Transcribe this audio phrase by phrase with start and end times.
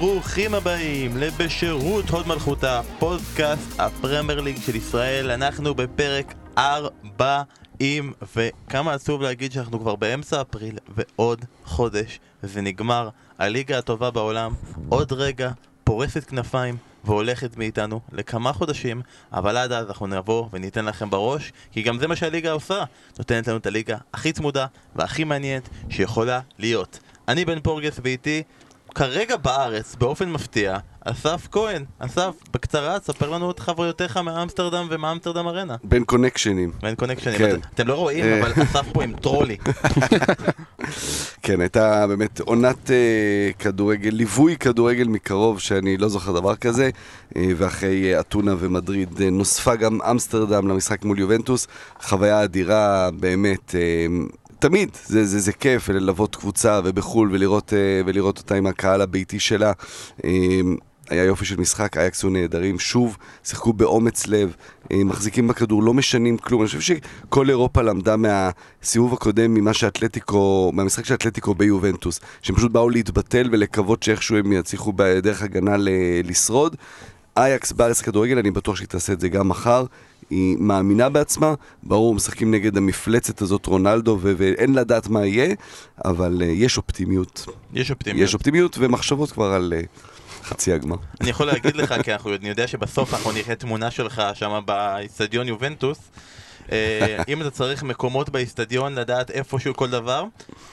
[0.00, 5.30] ברוכים הבאים לבשירות הוד מלכותה, פודקאסט הפרמייר ליג של ישראל.
[5.30, 13.08] אנחנו בפרק 40, וכמה עצוב להגיד שאנחנו כבר באמצע אפריל, ועוד חודש, וזה נגמר.
[13.38, 14.54] הליגה הטובה בעולם,
[14.88, 15.50] עוד רגע,
[15.84, 16.76] פורסת כנפיים.
[17.04, 22.06] והולכת מאיתנו לכמה חודשים, אבל עד אז אנחנו נבוא וניתן לכם בראש, כי גם זה
[22.06, 22.84] מה שהליגה עושה,
[23.18, 27.00] נותנת לנו את הליגה הכי צמודה והכי מעניינת שיכולה להיות.
[27.28, 28.42] אני בן פורגס ואיתי
[28.94, 31.84] כרגע בארץ, באופן מפתיע, אסף כהן.
[31.98, 35.76] אסף, בקצרה, ספר לנו את חוויותיך מאמסטרדם ומאמסטרדם ארנה.
[35.84, 36.72] בין קונקשנים.
[36.82, 37.38] בין קונקשנים.
[37.38, 37.50] כן.
[37.54, 38.40] אתם- אתם לא רואים, אה.
[38.40, 39.56] אבל אסף פה עם טרולי.
[41.42, 42.96] כן, הייתה באמת עונת אה,
[43.58, 46.90] כדורגל, ליווי כדורגל מקרוב, שאני לא זוכר דבר כזה,
[47.36, 51.66] אה, ואחרי אה, אתונה ומדריד אה, נוספה גם אמסטרדם למשחק מול יובנטוס.
[52.02, 53.74] חוויה אדירה, באמת.
[53.74, 54.06] אה,
[54.60, 59.40] תמיד זה, זה, זה כיף ללוות קבוצה ובחו"ל ולראות, אה, ולראות אותה עם הקהל הביתי
[59.40, 59.72] שלה.
[60.24, 60.30] אה,
[61.10, 64.56] היה יופי של משחק, אייקס היו נהדרים, שוב, שיחקו באומץ לב,
[64.92, 66.60] אה, מחזיקים בכדור, לא משנים כלום.
[66.60, 72.72] אני חושב שכל אירופה למדה מהסיבוב הקודם, ממה שאתלטיקו, מהמשחק של אתלטיקו ביובנטוס, שהם פשוט
[72.72, 75.76] באו להתבטל ולקוות שאיכשהו הם יצליחו בדרך הגנה
[76.24, 76.76] לשרוד.
[77.36, 79.84] אייקס בארץ כדורגל, אני בטוח שהיא תעשה את זה גם מחר.
[80.30, 85.54] היא מאמינה בעצמה, ברור, משחקים נגד המפלצת הזאת רונלדו, ו- ואין לדעת מה יהיה,
[86.04, 87.46] אבל uh, יש אופטימיות.
[87.72, 88.28] יש אופטימיות.
[88.28, 89.86] יש אופטימיות ומחשבות כבר על uh,
[90.44, 90.96] חצי הגמר.
[91.20, 95.48] אני יכול להגיד לך, כי אנחנו, אני יודע שבסוף אנחנו נראה תמונה שלך שם באיצטדיון
[95.48, 95.98] יובנטוס.
[96.72, 100.24] אה, אם אתה צריך מקומות באיצטדיון לדעת איפשהו כל דבר,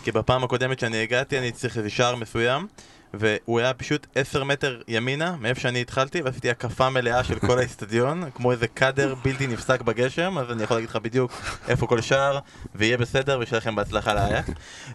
[0.04, 2.68] כי בפעם הקודמת שאני הגעתי אני צריך איזה שער מסוים,
[3.14, 8.24] והוא היה פשוט 10 מטר ימינה, מאיפה שאני התחלתי, ועשיתי הקפה מלאה של כל האיצטדיון,
[8.36, 11.32] כמו איזה קאדר בלתי נפסק בגשם, אז אני יכול להגיד לך בדיוק
[11.68, 12.40] איפה כל שער,
[12.76, 14.46] ויהיה בסדר, ושיהיה לכם בהצלחה לאייק.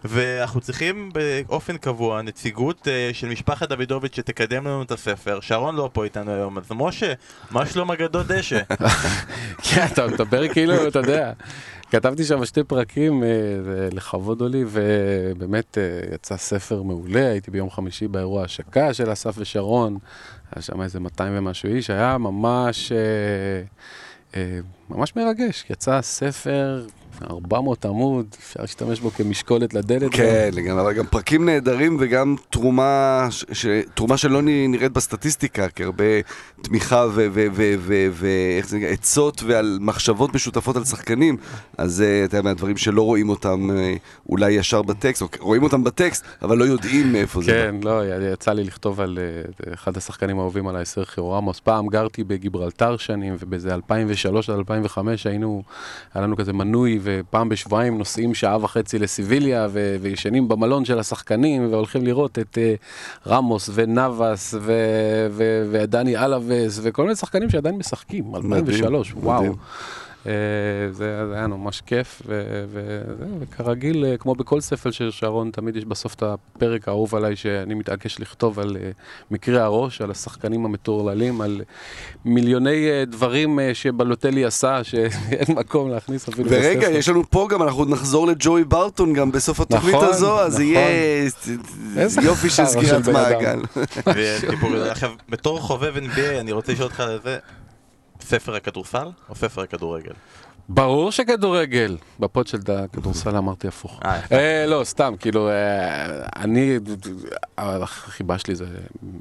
[0.03, 5.39] ואנחנו צריכים באופן קבוע נציגות אה, של משפחת דוידוביץ' שתקדם לנו את הספר.
[5.41, 7.13] שרון לא פה איתנו היום, אז משה,
[7.51, 8.59] מה שלום אגדות דשא?
[9.69, 11.31] כן, אתה מדבר כאילו, אתה יודע.
[11.93, 13.29] כתבתי שם שתי פרקים, אה,
[13.91, 19.35] לכבוד הוא לי, ובאמת אה, יצא ספר מעולה, הייתי ביום חמישי באירוע השקה של אסף
[19.37, 19.97] ושרון,
[20.51, 22.91] היה שם איזה 200 ומשהו איש, היה ממש,
[24.35, 24.59] אה,
[24.89, 26.85] ממש מרגש, יצא ספר
[27.29, 30.11] 400 עמוד, אפשר להשתמש בו כמשקולת לדלת.
[30.11, 35.83] כן, לגמרי, אבל גם פרקים נהדרים וגם תרומה, ש, ש, תרומה שלא נראית בסטטיסטיקה, כי
[35.83, 36.03] הרבה
[36.61, 41.37] תמיכה ו- ו- ו- ו- ואיך זה נקרא, עצות ועל מחשבות משותפות על שחקנים,
[41.77, 43.95] אז אה, אתה יודע, מהדברים שלא רואים אותם אה,
[44.29, 48.01] אולי ישר בטקסט, או רואים אותם בטקסט, אבל לא יודעים מאיפה זה כן, לא,
[48.33, 51.59] יצא לי לכתוב על אה, אחד השחקנים האהובים עליי, סרחיו רמוס.
[51.59, 55.63] פעם גרתי בגיברלטר שנים, ובאיזה 2003 עד 2005 היינו,
[56.13, 61.71] היה לנו כזה מנוי, ופעם בשבועיים נוסעים שעה וחצי לסיביליה, ו- וישנים במלון של השחקנים,
[61.71, 62.73] והולכים לראות את אה,
[63.27, 69.39] רמוס ונאבס ו- ו- ודני אלאבס, וכל מיני שחקנים שעדיין משחקים, 2003, וואו.
[69.41, 69.53] מדהים.
[70.27, 70.31] אה,
[70.91, 72.65] זה זה היה ממש כיף, ו-
[73.39, 77.73] וכרגיל, אה, כמו בכל ספר של שרון, תמיד יש בסוף את הפרק האהוב עליי, שאני
[77.73, 78.91] מתעקש לכתוב על אה,
[79.31, 81.61] מקרה הראש, על השחקנים המטורללים, על
[82.25, 86.97] מיליוני דברים שבלוטלי עשה, שאין מקום להכניס אפילו ורגע, בספר.
[86.97, 90.65] יש לנו פה גם, אנחנו נחזור לג'וי ברטון גם בסוף התוכנית נכון, הזו, אז נכון.
[90.65, 91.29] יהיה
[92.21, 93.07] יופי של סגירת.
[93.07, 93.59] מעגל.
[94.91, 97.37] עכשיו, בתור חובב NBA, אני רוצה לשאול אותך על זה,
[98.23, 100.13] ספר הכדורסל או ספר הכדורגל?
[100.69, 101.97] ברור שכדורגל.
[102.19, 103.99] בפוד של הכדורסל אמרתי הפוך.
[104.05, 104.19] אה.
[104.31, 106.79] אה, לא, סתם, כאילו, אה, אני,
[107.57, 108.65] החיבה שלי זה,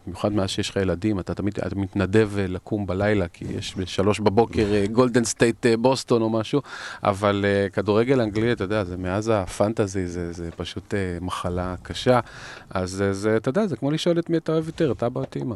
[0.06, 5.24] במיוחד מאז שיש לך ילדים, אתה תמיד מתנדב לקום בלילה, כי יש בשלוש בבוקר גולדן
[5.24, 6.62] סטייט בוסטון או משהו,
[7.02, 12.20] אבל כדורגל אנגלי, אתה יודע, זה מאז ה fantasy, זה, פשוט מחלה קשה,
[12.70, 15.24] אז זה, אתה יודע, זה כמו לשאול את מי אתה אוהב יותר, את אבא או
[15.24, 15.54] את אימא.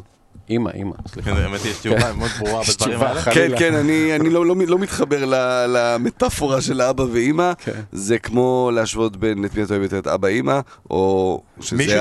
[0.49, 1.31] אימא, אימא, סליחה.
[1.31, 3.21] האמת היא, יש תשובה מאוד ברורה בדברים האלה.
[3.21, 3.51] כן.
[3.57, 7.51] כן, אני, אני לא, לא, לא מתחבר ל- למטאפורה של אבא ואימא.
[7.57, 7.71] כן.
[7.91, 10.59] זה כמו להשוות בין את מי אתה אוהב יותר, את אבא אימא,
[10.89, 11.75] או שזה...
[11.75, 11.97] מישהו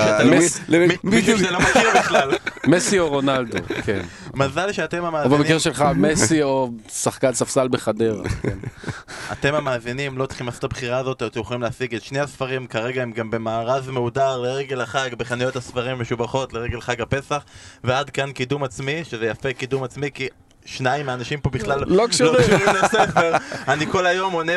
[1.33, 1.39] לא-.
[1.39, 2.31] שאתה לא מכיר בכלל.
[2.67, 4.01] מסי או רונלדו, כן.
[4.37, 8.29] מזל שאתם או המאזינים, במקרה שלך, מסי או שחקן ספסל בחדרה.
[8.43, 8.59] כן.
[9.33, 13.03] אתם המאזינים לא צריכים לעשות את הבחירה הזאת, אתם יכולים להשיג את שני הספרים, כרגע
[13.03, 17.45] הם גם במארז מהודר לרגל החג, בחנויות הספרים משובחות לרגל חג הפסח,
[17.85, 20.29] ועד כאן קידום עצמי, שזה יפה קידום עצמי, כי
[20.67, 22.47] שניים מהאנשים פה בכלל לא קשורים.
[22.83, 23.33] לספר.
[23.69, 24.53] אני כל היום עונה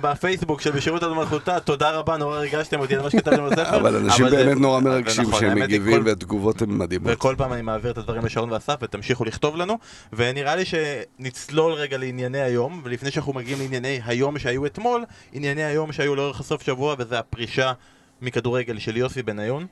[0.00, 3.76] בפייסבוק של בשירות עד מלכותה, תודה רבה, נורא ריגשתם אותי על מה שכתבתם בספר.
[3.76, 7.08] אבל אנשים באמת נורא מרגשים נכון, שהם מגיבים והתגובות הן מדהימות.
[7.12, 9.78] וכל פעם אני מעביר את הדברים לשרון ואסף ותמשיכו לכתוב לנו
[10.12, 15.92] ונראה לי שנצלול רגע לענייני היום ולפני שאנחנו מגיעים לענייני היום שהיו אתמול ענייני היום
[15.92, 17.72] שהיו לאורך הסוף שבוע וזה הפרישה
[18.22, 19.66] מכדורגל של יוסי בניון.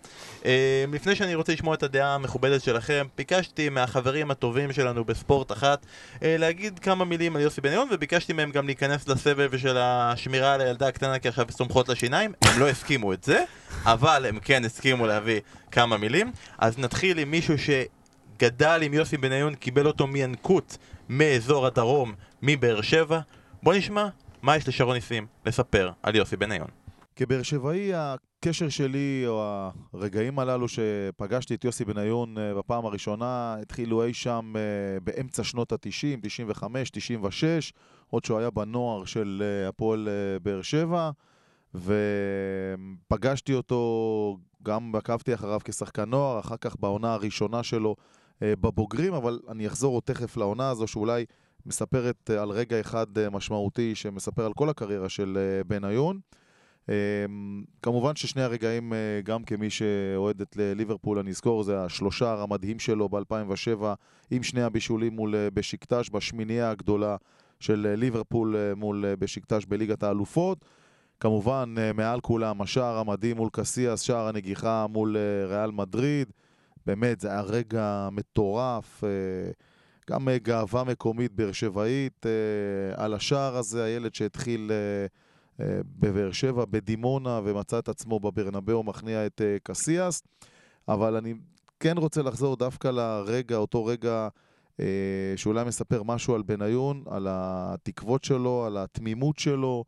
[0.44, 5.86] אה, לפני שאני רוצה לשמוע את הדעה המכובדת שלכם, ביקשתי מהחברים הטובים שלנו בספורט אחת
[6.22, 10.60] אה, להגיד כמה מילים על יוסי בניון, וביקשתי מהם גם להיכנס לסבב של השמירה על
[10.60, 12.32] הילדה הקטנה, כי עכשיו סומכות לשיניים.
[12.42, 13.44] הם לא הסכימו את זה,
[13.84, 15.40] אבל הם כן הסכימו להביא
[15.70, 16.32] כמה מילים.
[16.58, 20.78] אז נתחיל עם מישהו שגדל עם יוסי בניון, קיבל אותו מינקות
[21.08, 23.20] מאזור הדרום, מבאר שבע.
[23.62, 24.08] בוא נשמע
[24.42, 26.68] מה יש לשרון ניסים לספר על יוסי בניון.
[27.16, 27.92] כבאר שבעי,
[28.40, 34.52] הקשר שלי, או הרגעים הללו שפגשתי את יוסי בניון אה, בפעם הראשונה, התחילו אי שם
[34.56, 37.72] אה, באמצע שנות ה-90, 95, 96,
[38.10, 40.08] עוד שהוא היה בנוער של אה, הפועל
[40.42, 41.10] באר שבע,
[41.74, 47.96] ופגשתי אותו, גם עקבתי אחריו כשחקן נוער, אחר כך בעונה הראשונה שלו
[48.42, 51.24] בבוגרים, אבל אני אחזור עוד תכף לעונה הזו, שאולי
[51.66, 56.20] מספרת על רגע אחד משמעותי שמספר על כל הקריירה של בניון.
[56.88, 62.78] אמ, כמובן ששני הרגעים, אה, גם כמי שאוהד את ליברפול, אני אזכור, זה השלושה המדהים
[62.78, 63.84] שלו ב-2007,
[64.30, 67.16] עם שני הבישולים מול אה, בשיקטש, בשמינייה הגדולה
[67.60, 70.64] של אה, ליברפול מול בשיקטש בליגת האלופות.
[71.20, 75.16] כמובן, מעל כולם, השער המדהים מול קסיאס, שער הנגיחה מול
[75.48, 76.32] ריאל מדריד.
[76.86, 79.04] באמת, זה היה רגע מטורף.
[80.10, 82.26] גם גאווה מקומית באר שבעית
[82.96, 84.70] על השער הזה, הילד שהתחיל...
[85.98, 90.22] בבאר שבע, בדימונה, ומצא את עצמו בברנבאו מכניע את אה, קסיאס.
[90.88, 91.34] אבל אני
[91.80, 94.28] כן רוצה לחזור דווקא לרגע, אותו רגע
[94.80, 99.84] אה, שאולי מספר משהו על בניון, על התקוות שלו, על התמימות שלו.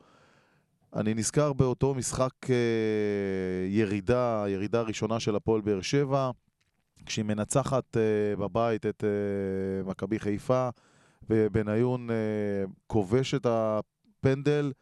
[0.97, 6.31] אני נזכר באותו משחק אה, ירידה, ירידה ראשונה של הפועל באר שבע,
[7.07, 7.97] כשהיא מנצחת
[8.39, 9.05] בבית את
[9.85, 10.69] מכבי חיפה,
[11.31, 12.09] ובניון
[12.87, 14.73] כובש את הפנדל.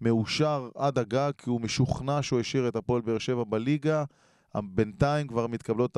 [0.00, 4.04] מאושר עד הגג, כי הוא משוכנע שהוא השאיר את הפועל באר שבע בליגה.
[4.54, 5.96] בינתיים כבר מתקבלות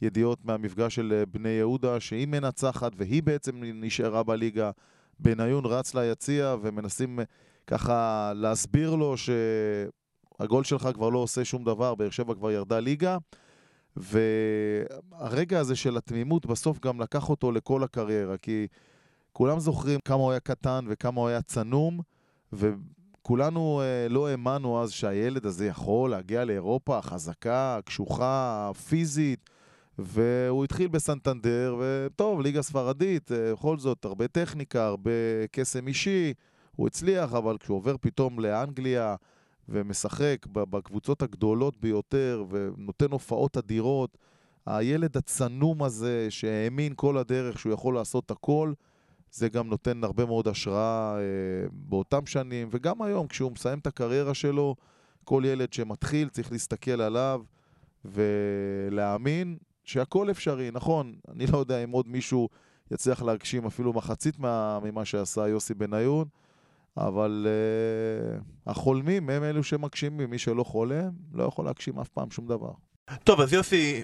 [0.00, 4.70] הידיעות מהמפגש של אה, בני יהודה, שהיא מנצחת והיא בעצם נשארה בליגה.
[5.18, 7.24] בניון רץ ליציע ומנסים אה,
[7.66, 13.18] ככה להסביר לו שהגול שלך כבר לא עושה שום דבר, באר שבע כבר ירדה ליגה.
[13.96, 18.66] והרגע הזה של התמימות בסוף גם לקח אותו לכל הקריירה, כי
[19.32, 22.00] כולם זוכרים כמה הוא היה קטן וכמה הוא היה צנום,
[22.52, 29.50] וכולנו אה, לא האמנו אז שהילד הזה יכול להגיע לאירופה חזקה, קשוחה, פיזית,
[29.98, 35.10] והוא התחיל בסנטנדר, וטוב, ליגה ספרדית, אה, בכל זאת, הרבה טכניקה, הרבה
[35.52, 36.34] קסם אישי,
[36.76, 39.16] הוא הצליח, אבל כשהוא עובר פתאום לאנגליה
[39.68, 44.18] ומשחק בקבוצות הגדולות ביותר ונותן הופעות אדירות,
[44.66, 48.72] הילד הצנום הזה שהאמין כל הדרך שהוא יכול לעשות הכל,
[49.32, 54.34] זה גם נותן הרבה מאוד השראה אה, באותם שנים, וגם היום, כשהוא מסיים את הקריירה
[54.34, 54.76] שלו,
[55.24, 57.42] כל ילד שמתחיל צריך להסתכל עליו
[58.04, 60.70] ולהאמין שהכל אפשרי.
[60.70, 62.48] נכון, אני לא יודע אם עוד מישהו
[62.90, 66.28] יצליח להגשים אפילו מחצית מה, ממה שעשה יוסי בניון,
[66.96, 70.30] אבל uh, החולמים הם אלו שמגשימים.
[70.30, 72.72] מי שלא חולם, לא יכול להגשים אף פעם שום דבר.
[73.24, 74.02] טוב, אז יוסי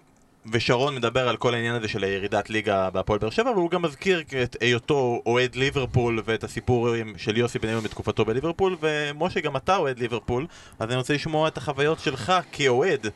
[0.52, 4.22] ושרון מדבר על כל העניין הזה של הירידת ליגה בהפועל באר שבע, והוא גם מזכיר
[4.42, 9.98] את היותו אוהד ליברפול ואת הסיפורים של יוסי בניון בתקופתו בליברפול, ומשה, גם אתה אוהד
[9.98, 10.46] ליברפול,
[10.78, 13.06] אז אני רוצה לשמוע את החוויות שלך כאוהד.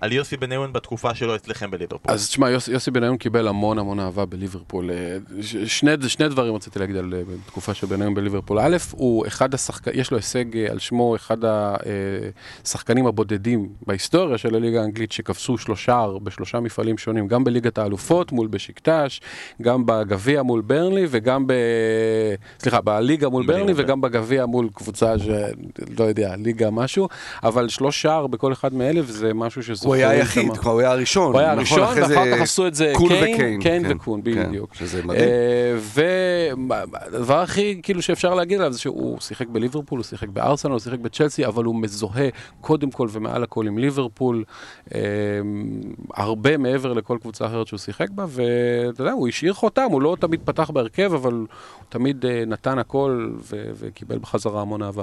[0.00, 2.14] על יוסי בניון בתקופה שלו אצלכם בליברפול.
[2.14, 4.90] אז תשמע, יוס, יוסי בניון קיבל המון המון אהבה בליברפול.
[4.90, 5.16] אה,
[5.66, 8.58] שני, שני דברים רציתי להגיד על אה, תקופה של בניון בליברפול.
[8.58, 11.36] א', הוא אחד השחקנים, יש לו הישג אה, על שמו, אחד
[12.64, 18.46] השחקנים הבודדים בהיסטוריה של הליגה האנגלית שכבשו שלושה בשלושה מפעלים שונים, גם בליגת האלופות מול
[18.46, 19.20] בשקטש,
[19.62, 21.52] גם בגביע מול ברנלי וגם ב...
[22.58, 27.08] סליחה, בליגה מול ברנלי וגם בגביע מול קבוצה שלא יודע, ליגה משהו,
[27.42, 29.85] אבל שלוש שער בכל אחד מאלף זה משהו שזה...
[29.86, 31.32] הוא היה היחיד, הוא היה הראשון.
[31.32, 33.60] הוא היה הראשון, ואחר כך עשו את זה קון וקיין.
[33.60, 34.74] קיין כן, וקון, בדיוק.
[34.74, 35.28] שזה מדהים.
[35.78, 40.98] והדבר הכי כאילו שאפשר להגיד עליו זה שהוא שיחק בליברפול, הוא שיחק בארסנל, הוא שיחק
[40.98, 42.28] בצ'לסי, אבל הוא מזוהה
[42.60, 44.44] קודם כל ומעל הכל עם ליברפול,
[46.14, 50.16] הרבה מעבר לכל קבוצה אחרת שהוא שיחק בה, ואתה יודע, הוא השאיר חותם, הוא לא
[50.20, 51.46] תמיד פתח בהרכב, אבל הוא
[51.88, 55.02] תמיד נתן הכל וקיבל בחזרה המון אהבה.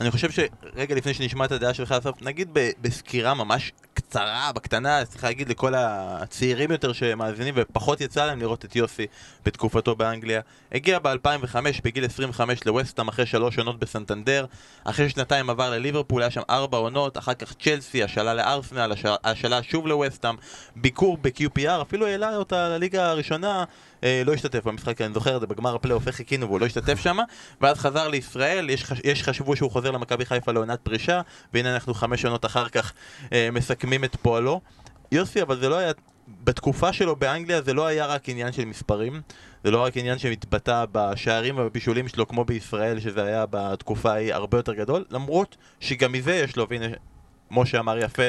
[0.00, 2.48] אני חושב שרגע לפני שנשמע את הדעה שלך, נגיד
[2.82, 8.76] בסקירה ממש בקצרה, בקטנה, צריך להגיד לכל הצעירים יותר שמאזינים ופחות יצא להם לראות את
[8.76, 9.06] יוסי
[9.46, 10.40] בתקופתו באנגליה.
[10.72, 14.46] הגיע ב-2005, בגיל 25 לווסטהאם אחרי שלוש עונות בסנטנדר,
[14.84, 19.62] אחרי שנתיים עבר לליברפול, היה שם ארבע עונות, אחר כך צ'לסי, השאלה לארסנל, הש- השאלה
[19.62, 20.34] שוב לווסטהאם,
[20.76, 23.64] ביקור ב-QPR, אפילו העלה אותה לליגה הראשונה,
[24.04, 27.00] אה, לא השתתף במשחק, אני זוכר את זה, בגמר הפלייאוף איך חיכינו והוא לא השתתף
[27.00, 27.16] שם,
[27.60, 29.00] ואז חזר לישראל, יש, חש...
[29.04, 31.20] יש חשבו שהוא חוזר למכבי חיפה לעונת פרישה,
[31.54, 32.92] והנה אנחנו חמש עונות אחר כך
[33.32, 34.60] אה, מסכמים את פועלו.
[35.12, 35.92] יוסי, אבל זה לא היה,
[36.44, 39.20] בתקופה שלו באנגליה זה לא היה רק עניין של מספרים,
[39.64, 44.58] זה לא רק עניין שמתבטא בשערים ובבישולים שלו כמו בישראל, שזה היה בתקופה ההיא הרבה
[44.58, 46.86] יותר גדול, למרות שגם מזה יש לו, והנה,
[47.50, 48.22] משה אמר יפה,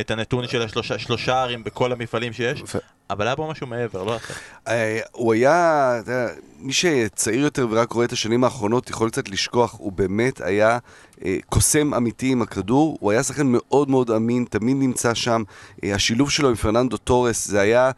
[0.00, 2.62] את הנתון של השלושה שלושה ערים בכל המפעלים שיש,
[3.10, 4.34] אבל היה פה משהו מעבר, לא אחר.
[4.68, 9.28] אה, הוא היה, אתה יודע, מי שצעיר יותר ורק רואה את השנים האחרונות יכול קצת
[9.28, 10.78] לשכוח, הוא באמת היה
[11.24, 15.42] אה, קוסם אמיתי עם הכדור, הוא היה שחקן מאוד מאוד אמין, תמיד נמצא שם.
[15.84, 17.90] אה, השילוב שלו עם פרננדו תורס זה היה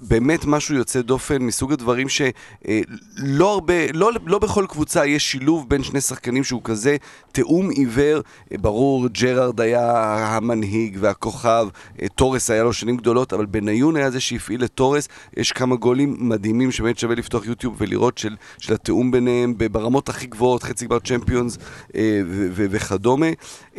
[0.00, 5.82] באמת משהו יוצא דופן, מסוג הדברים שלא הרבה, לא, לא בכל קבוצה יש שילוב בין
[5.82, 6.96] שני שחקנים שהוא כזה
[7.32, 8.20] תיאום עיוור.
[8.52, 11.68] אה, ברור, ג'רארד היה המנהיג והכוכב,
[12.02, 15.08] אה, תורס היה לו שנים גדולות, אבל בניון היה זה שהפעיל את תורס.
[15.36, 20.26] יש כמה גולים מדהימים שבאמת שווה לפתוח יוטיוב ולראות של, של התיאום ביניהם ברמות הכי
[20.26, 21.58] גבוהות, חצי גמר צ'מפיונס
[21.96, 23.26] אה, ו- ו- וכדומה.
[23.26, 23.32] אה,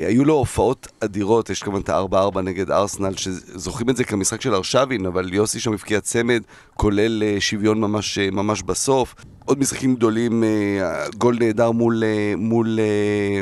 [0.08, 4.56] היו לו הופעות אדירות, יש כמובן את ה-4-4 נגד ארסנל, שזוכרים את זה כמשחק של
[4.56, 6.42] ארשבין, אבל יוסי שם הבקיע צמד,
[6.76, 9.16] כולל אה, שוויון ממש, אה, ממש בסוף.
[9.46, 13.42] עוד משחקים גדולים, אה, גול נהדר מול, אה, מול אה,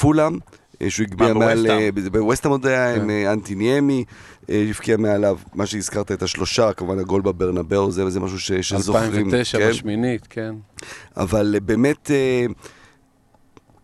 [0.00, 0.38] פולאם.
[0.88, 1.56] שהוא הבקיע מעל...
[1.66, 1.94] בווסטהאם?
[1.94, 3.00] ב- בווסטהאם עוד היה כן.
[3.00, 8.20] עם אנטי ניאמי, אה, הבקיע מעליו, מה שהזכרת את השלושה, כמובן הגול בברנבאו, זה, זה
[8.20, 9.04] משהו ש, שזוכרים.
[9.04, 9.70] 2009 כן?
[9.70, 10.54] בשמינית, כן.
[11.16, 12.46] אבל אה, באמת, אה,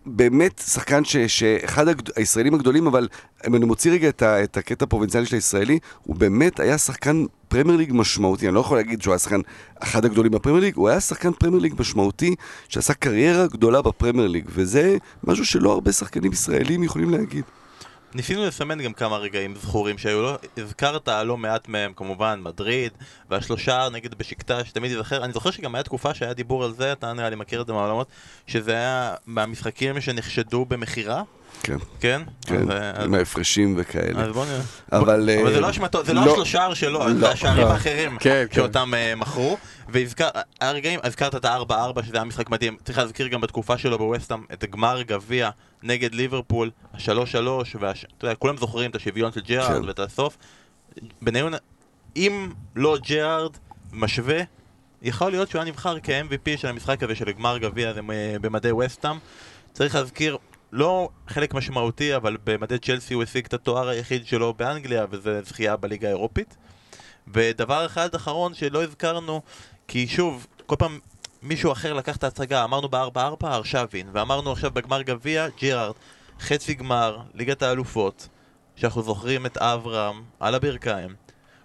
[0.06, 2.10] באמת שחקן ש, שאחד הגד...
[2.16, 3.08] הישראלים הגדולים, אבל
[3.46, 7.25] אם אני מוציא רגע את, ה, את הקטע הפרובינציאלי של הישראלי, הוא באמת היה שחקן
[7.48, 8.46] פרמייר ליג משמעותי.
[8.46, 9.40] אני לא יכול להגיד שהוא היה שחקן
[9.82, 12.34] אחד הגדולים בפרמייר ליג, הוא היה שחקן פרמייר ליג משמעותי,
[12.68, 17.44] שעשה קריירה גדולה בפרמייר ליג, וזה משהו שלא הרבה שחקנים ישראלים יכולים להגיד.
[18.16, 22.92] ניסינו לסמן גם כמה רגעים זכורים שהיו לו, הזכרת לא מעט מהם כמובן, מדריד,
[23.30, 27.12] והשלושה נגד בשקטה שתמיד ייזכר, אני זוכר שגם היה תקופה שהיה דיבור על זה, אתה
[27.12, 28.08] נראה לי מכיר את זה מהעולמות,
[28.46, 31.23] שזה היה מהמשחקים שנחשדו במכירה,
[31.62, 32.22] כן, כן?
[32.46, 34.22] כן, אז, אז, עם ההפרשים וכאלה.
[34.22, 34.60] אז בוא נראה.
[34.92, 36.32] אבל, אבל זה אה, לא אשמתו, זה לא לא.
[36.32, 37.28] השלושה שלו, זה לא.
[37.28, 37.72] השערים לא.
[37.72, 38.54] האחרים כן, כן.
[38.56, 39.56] שאותם אה, מכרו.
[39.88, 40.28] והזכר,
[40.60, 44.44] היה רגעים, הזכרת את ה-4-4 שזה היה משחק מדהים, צריך להזכיר גם בתקופה שלו בווסטהאם
[44.52, 45.50] את גמר גביע
[45.82, 47.08] נגד ליברפול, ה-3-3,
[47.80, 49.88] ואתה יודע, כולם זוכרים את השוויון של ג'רארד כן.
[49.88, 50.36] ואת הסוף.
[51.22, 51.52] בניון,
[52.16, 53.52] אם לא ג'רארד
[53.92, 54.38] משווה,
[55.02, 58.72] יכול להיות שהוא היה נבחר כ-MVP של המשחק הזה של גמר גביע הזה מ- במדי
[58.72, 59.16] וסטאם.
[59.72, 60.36] צריך להזכיר,
[60.76, 65.76] לא חלק משמעותי, אבל במדי צ'לסי הוא השיג את התואר היחיד שלו באנגליה, וזה זכייה
[65.76, 66.56] בליגה האירופית.
[67.35, 69.42] ודבר אחד אחרון שלא הזכרנו,
[69.88, 70.99] כי שוב, כל פעם
[71.42, 75.95] מישהו אחר לקח את ההצגה, אמרנו ב-4-4 ארשבין, ואמרנו עכשיו בגמר גביע, ג'רארד,
[76.40, 78.28] חצי גמר, ליגת האלופות,
[78.76, 81.14] שאנחנו זוכרים את אברהם על הברכיים,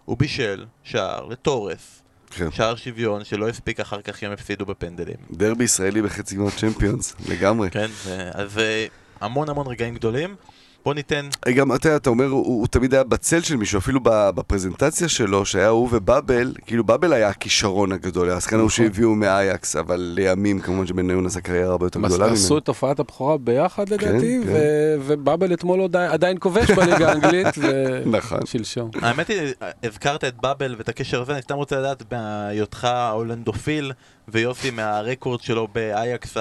[0.06, 2.51] הוא בישל שער לתורס, כן.
[2.51, 5.18] שער שוויון שלא הספיק אחר כך הם הפסידו בפנדלים.
[5.32, 7.70] דרבי ישראלי בחצי גמר צ'מפיונס, לגמרי.
[7.70, 7.89] כן,
[8.34, 8.86] אז אה,
[9.21, 10.35] המון המון רגעים גדולים.
[10.85, 14.29] בוא ניתן, גם אתה, אתה אומר, הוא, הוא תמיד היה בצל של מישהו, אפילו ב-
[14.29, 18.85] בפרזנטציה שלו, שהיה הוא ובאבל, כאילו באבל היה הכישרון הגדול, השחקן ההוא נכון.
[18.85, 22.57] שהביאו מאייקס, אבל לימים כמובן שבניון עשה קריירה הרבה יותר גדולה עשו ממנו.
[22.57, 24.49] את הופעת הבכורה ביחד לדעתי, כן.
[24.53, 27.47] ו- ובאבל אתמול עוד עדיין כובש בליגה האנגלית,
[28.17, 28.39] נכון.
[28.43, 28.89] ושלשום.
[29.01, 29.37] האמת היא,
[29.83, 33.91] הזכרת את באבל ואת הקשר הזה, אני סתם רוצה לדעת בהיותך הולנדופיל
[34.31, 36.38] ויוסי מהרקורד שלו באייקס,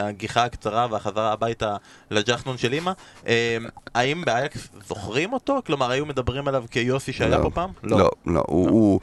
[0.00, 1.76] הגיחה הקצרה והחזרה הביתה
[2.10, 2.92] לג'חנון של אימא,
[3.26, 3.56] אה,
[3.94, 5.60] האם באייקס זוכרים אותו?
[5.66, 7.42] כלומר, היו מדברים עליו כיוסי שהיה לא.
[7.42, 7.70] פה פעם?
[7.82, 9.00] לא, לא, הוא, הוא,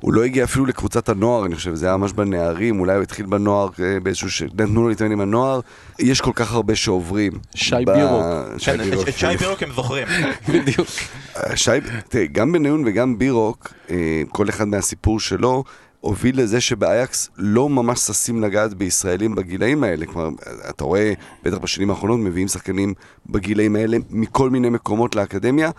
[0.00, 3.26] הוא לא הגיע אפילו לקבוצת הנוער, אני חושב, זה היה ממש בנערים, אולי הוא התחיל
[3.26, 4.42] בנוער אה, באיזשהו ש...
[4.42, 5.60] נתנו לו להתאמן עם הנוער.
[5.98, 7.32] יש כל כך הרבה שעוברים.
[7.54, 8.24] שי ב- בירוק.
[8.58, 9.08] שי כן, את- בירוק.
[9.08, 10.06] את שי בירוק הם זוכרים.
[10.54, 10.88] בדיוק.
[11.54, 11.70] שי,
[12.08, 13.96] תראה, גם בניון וגם בירוק, אה,
[14.28, 15.64] כל אחד מהסיפור שלו,
[16.02, 20.06] הוביל לזה שבאייקס לא ממש ששים לגעת בישראלים בגילאים האלה.
[20.06, 20.28] כלומר,
[20.70, 22.94] אתה רואה, בטח בשנים האחרונות, מביאים שחקנים
[23.26, 25.70] בגילאים האלה מכל מיני מקומות לאקדמיה.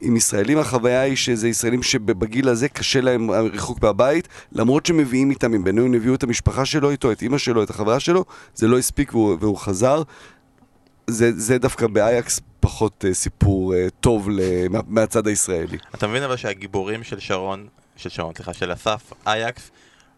[0.00, 5.54] עם ישראלים החוויה היא שזה ישראלים שבגיל הזה קשה להם הריחוק מהבית, למרות שמביאים איתם,
[5.54, 8.24] אם בניון הביאו את המשפחה שלו איתו, את אימא שלו, את החברה שלו,
[8.54, 10.02] זה לא הספיק והוא, והוא חזר.
[11.06, 15.78] זה, זה דווקא באייקס פחות uh, סיפור uh, טוב ל- מה, מהצד הישראלי.
[15.94, 17.66] אתה מבין אבל שהגיבורים של שרון,
[18.02, 19.70] של שרון, סליחה, של אסף אייקס,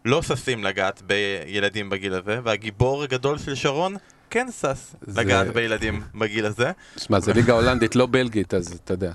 [0.05, 3.95] לא ששים לגעת בילדים בגיל הזה, והגיבור הגדול של שרון,
[4.29, 4.65] כן שש
[5.01, 6.71] זה- לגעת בילדים בגיל הזה.
[6.97, 9.11] שמע, זה ליגה הולנדית, לא בלגית, אז אתה יודע.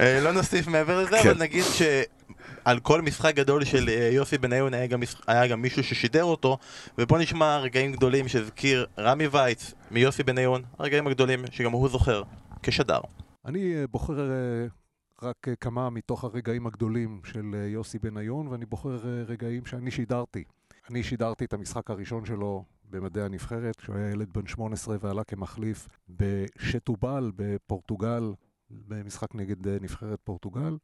[0.00, 1.28] אה, לא נוסיף מעבר לזה, כן.
[1.30, 5.84] אבל נגיד שעל כל משחק גדול של אה, יוסי בניון היה גם, היה גם מישהו
[5.84, 6.58] ששידר אותו,
[6.98, 12.22] ובוא נשמע רגעים גדולים שהזכיר רמי וייץ מיוסי בניון, הרגעים הגדולים שגם הוא זוכר
[12.62, 13.00] כשדר.
[13.46, 14.18] אני אה, בוחר
[15.22, 19.90] רק אה, כמה מתוך הרגעים הגדולים של אה, יוסי בניון, ואני בוחר אה, רגעים שאני
[19.90, 20.44] שידרתי.
[20.90, 25.88] אני שידרתי את המשחק הראשון שלו במדעי הנבחרת, כשהוא היה ילד בן 18 ועלה כמחליף
[26.08, 28.32] בשטובל בפורטוגל,
[28.70, 30.76] במשחק נגד נבחרת פורטוגל.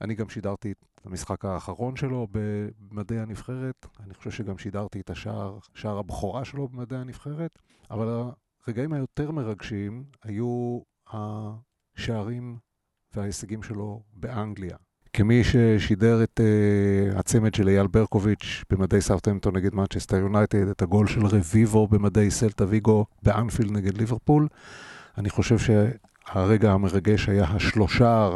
[0.00, 3.86] אני גם שידרתי את המשחק האחרון שלו במדעי הנבחרת.
[4.00, 7.58] אני חושב שגם שידרתי את השער, שער הבכורה שלו במדעי הנבחרת.
[7.90, 8.22] אבל
[8.66, 12.58] הרגעים היותר מרגשים היו השערים
[13.14, 14.76] וההישגים שלו באנגליה.
[15.12, 21.06] כמי ששידר את uh, הצמד של אייל ברקוביץ' במדי סארטהמפטון נגד מנצ'סטר יונייטד, את הגול
[21.06, 24.48] של רביבו במדי סלטה ויגו באנפילד נגד ליברפול,
[25.18, 28.28] אני חושב שהרגע המרגש היה השלושה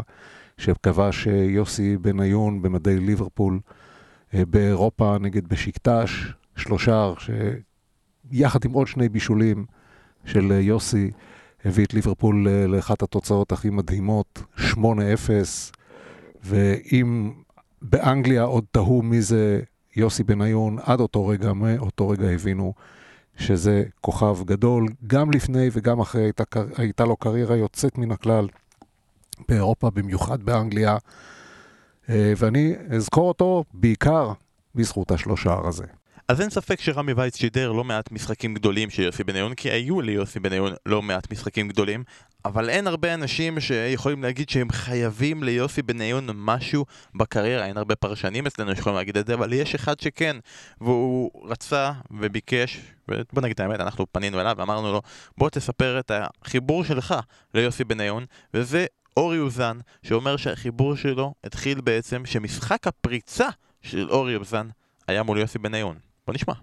[0.59, 3.61] שכבש אה, יוסי בניון במדי ליברפול
[4.35, 7.12] אה, באירופה נגד בשקטש, שלושה
[8.31, 9.64] שיחד עם עוד שני בישולים
[10.25, 11.11] של אה, יוסי
[11.64, 14.78] הביא את ליברפול אה, לאחת התוצאות הכי מדהימות, 8-0,
[16.44, 17.33] ואם
[17.83, 19.61] באנגליה עוד תהו מי זה
[19.97, 22.75] יוסי בניון, עד אותו רגע, מאותו רגע הבינו
[23.37, 26.44] שזה כוכב גדול, גם לפני וגם אחרי הייתה,
[26.76, 28.49] הייתה לו קריירה יוצאת מן הכלל
[29.49, 30.97] באירופה, במיוחד באנגליה,
[32.09, 34.33] אה, ואני אזכור אותו בעיקר
[34.75, 35.85] בזכות השלושה הזה.
[36.28, 40.00] אז אין ספק שרמי וייץ שידר לא מעט משחקים גדולים של יוסי בניון, כי היו
[40.00, 42.04] ליוסי בניון לא מעט משחקים גדולים,
[42.45, 48.47] אבל אין הרבה אנשים שיכולים להגיד שהם חייבים ליוסי בניון משהו בקריירה, אין הרבה פרשנים
[48.47, 50.37] אצלנו שיכולים להגיד את זה, אבל יש אחד שכן,
[50.81, 55.02] והוא רצה וביקש, ובוא נגיד את האמת, אנחנו פנינו אליו ואמרנו לו,
[55.38, 57.14] בוא תספר את החיבור שלך
[57.54, 63.49] ליוסי בניון, וזה אורי אוזן, שאומר שהחיבור שלו התחיל בעצם שמשחק הפריצה
[63.83, 64.69] של אורי אוזן
[65.09, 66.03] היה מול יוסי בניון.
[66.26, 66.54] בוא נשמע.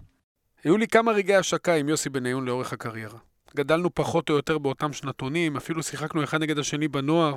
[0.64, 3.18] היו לי כמה רגעי השקה עם יוסי בניון לאורך הקריירה.
[3.56, 7.36] גדלנו פחות או יותר באותם שנתונים, אפילו שיחקנו אחד נגד השני בנוער,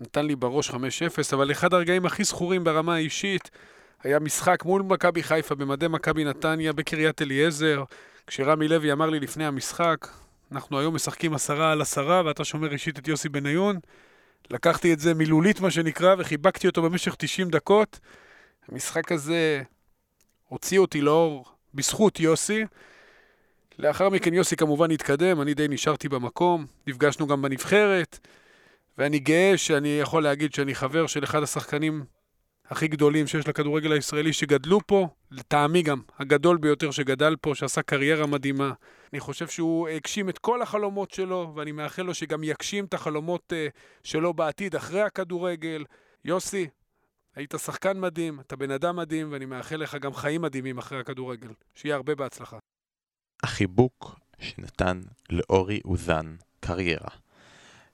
[0.00, 0.74] נתן לי בראש 5-0,
[1.32, 3.50] אבל אחד הרגעים הכי זכורים ברמה האישית
[4.02, 7.84] היה משחק מול מכבי חיפה במדי מכבי נתניה בקריית אליעזר,
[8.26, 10.08] כשרמי לוי אמר לי לפני המשחק,
[10.52, 13.78] אנחנו היום משחקים עשרה על עשרה ואתה שומר אישית את יוסי בניון.
[14.50, 18.00] לקחתי את זה מילולית מה שנקרא וחיבקתי אותו במשך 90 דקות.
[18.68, 19.62] המשחק הזה
[20.48, 22.64] הוציא אותי לאור בזכות יוסי.
[23.78, 28.18] לאחר מכן יוסי כמובן התקדם, אני די נשארתי במקום, נפגשנו גם בנבחרת,
[28.98, 32.04] ואני גאה שאני יכול להגיד שאני חבר של אחד השחקנים
[32.70, 38.26] הכי גדולים שיש לכדורגל הישראלי שגדלו פה, לטעמי גם, הגדול ביותר שגדל פה, שעשה קריירה
[38.26, 38.72] מדהימה.
[39.12, 43.52] אני חושב שהוא הגשים את כל החלומות שלו, ואני מאחל לו שגם יגשים את החלומות
[43.52, 45.84] uh, שלו בעתיד, אחרי הכדורגל.
[46.24, 46.66] יוסי,
[47.36, 51.48] היית שחקן מדהים, אתה בן אדם מדהים, ואני מאחל לך גם חיים מדהימים אחרי הכדורגל.
[51.74, 52.58] שיהיה הרבה בהצלחה.
[53.42, 57.08] החיבוק שנתן לאורי אוזן קריירה.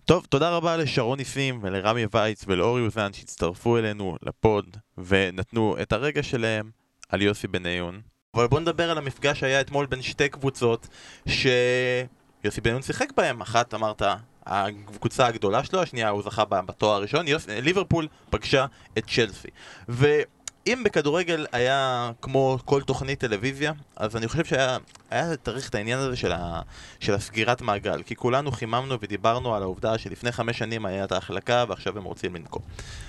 [0.05, 6.23] טוב, תודה רבה לשרון ניסים ולרמי וייץ ולאורי אוזן שהצטרפו אלינו לפוד ונתנו את הרגע
[6.23, 6.71] שלהם
[7.09, 8.01] על יוסי בניון.
[8.35, 10.89] אבל בואו נדבר על המפגש שהיה אתמול בין שתי קבוצות
[11.29, 13.41] שיוסי בניון שיחק בהם.
[13.41, 14.03] אחת אמרת,
[14.47, 17.27] הקבוצה הגדולה שלו, השנייה הוא זכה בתואר הראשון.
[17.49, 18.67] ליברפול פגשה
[18.99, 19.49] את צ'לסי.
[19.89, 24.79] ואם בכדורגל היה כמו כל תוכנית טלוויזיה, אז אני חושב שהיה
[25.11, 26.61] היה צריך את העניין הזה של, ה...
[27.01, 28.03] של הסגירת מעגל.
[28.03, 32.35] כי כולנו חיממנו ודיברנו על העובדה שלפני חמש שנים היה את ההחלקה ועכשיו הם רוצים
[32.35, 32.63] לנקום.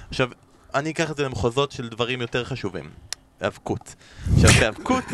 [0.10, 0.30] עכשיו,
[0.76, 2.90] אני אקח את זה למחוזות של דברים יותר חשובים.
[3.44, 3.96] האבקות.
[4.34, 5.04] עכשיו, באבקות...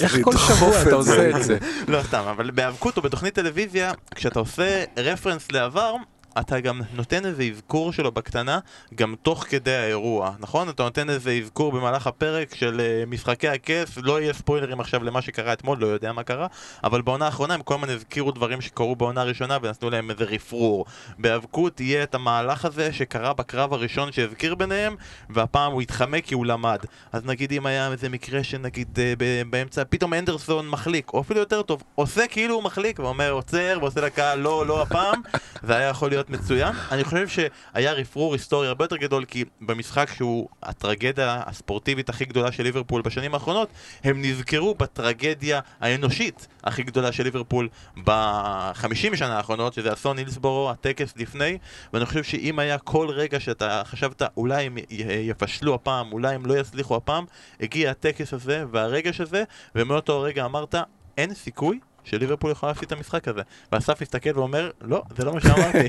[0.00, 0.94] איך כל שבוע את אתה.
[0.94, 1.58] עושה את זה?
[1.88, 5.94] לא סתם, אבל באבקות או בתוכנית טלוויזיה, כשאתה עושה רפרנס לעבר,
[6.40, 8.58] אתה גם נותן איזה אזכור שלו בקטנה,
[8.94, 10.68] גם תוך כדי האירוע, נכון?
[10.68, 15.22] אתה נותן איזה אזכור במהלך הפרק של uh, משחקי הכס, לא יהיה ספוילרים עכשיו למה
[15.22, 16.46] שקרה אתמול, לא יודע מה קרה,
[16.84, 20.84] אבל בעונה האחרונה הם כל הזמן הזכירו דברים שקרו בעונה הראשונה ונתנו להם איזה רפרור.
[21.18, 24.96] באבקות יהיה את המהלך הזה שקרה בקרב הראשון שהזכיר ביניהם,
[25.30, 26.78] והפעם הוא התחמק כי הוא למד.
[27.12, 31.62] אז נגיד אם היה איזה מקרה שנגיד uh, באמצע, פתאום אנדרסון מחליק, או אפילו יותר
[31.62, 35.20] טוב, עושה כאילו הוא מחליק ואומר עוצר ועושה לקהל לא, לא הפעם,
[35.66, 36.72] זה היה יכול להיות מצוין.
[36.90, 42.52] אני חושב שהיה רפרור היסטורי הרבה יותר גדול, כי במשחק שהוא הטרגדיה הספורטיבית הכי גדולה
[42.52, 43.68] של ליברפול בשנים האחרונות,
[44.04, 47.68] הם נזכרו בטרגדיה האנושית הכי גדולה של ליברפול
[48.04, 51.58] בחמישים שנה האחרונות, שזה אסון הילסבורו, הטקס לפני,
[51.92, 56.58] ואני חושב שאם היה כל רגע שאתה חשבת אולי הם יפשלו הפעם, אולי הם לא
[56.58, 57.24] יצליחו הפעם,
[57.60, 60.74] הגיע הטקס הזה והרגש הזה, ומאותו רגע אמרת,
[61.16, 61.78] אין סיכוי
[62.10, 63.40] שליברפול יכולה להפסיד את המשחק הזה.
[63.72, 65.88] ואסף מסתכל ואומר, לא, זה לא מה שאמרתי.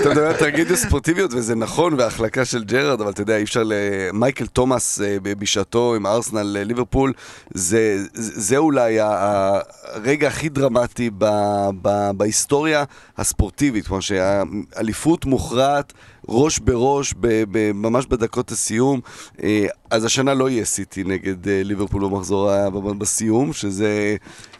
[0.00, 3.62] אתה מדבר על טרגדיות ספורטיביות וזה נכון והחלקה של ג'רארד, אבל אתה יודע, אי אפשר
[3.62, 3.72] ל...
[4.12, 7.12] מייקל תומאס אה, בשעתו עם ארסנל אה, ליברפול,
[7.54, 11.10] זה, אולי הרגע הכי דרמטי
[12.16, 12.84] בהיסטוריה
[13.18, 15.92] הספורטיבית, כמו שהאליפות מוכרעת
[16.28, 19.00] ראש בראש, ב, ב, ממש בדקות הסיום.
[19.42, 22.50] אה, אז השנה לא יהיה סיטי נגד אה, ליברפול במחזור
[22.98, 24.16] בסיום, שזה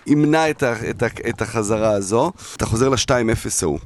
[0.06, 2.32] ימנע את, ה, את, ה, את החזרה הזו.
[2.56, 3.78] אתה חוזר ל-2-0 ההוא.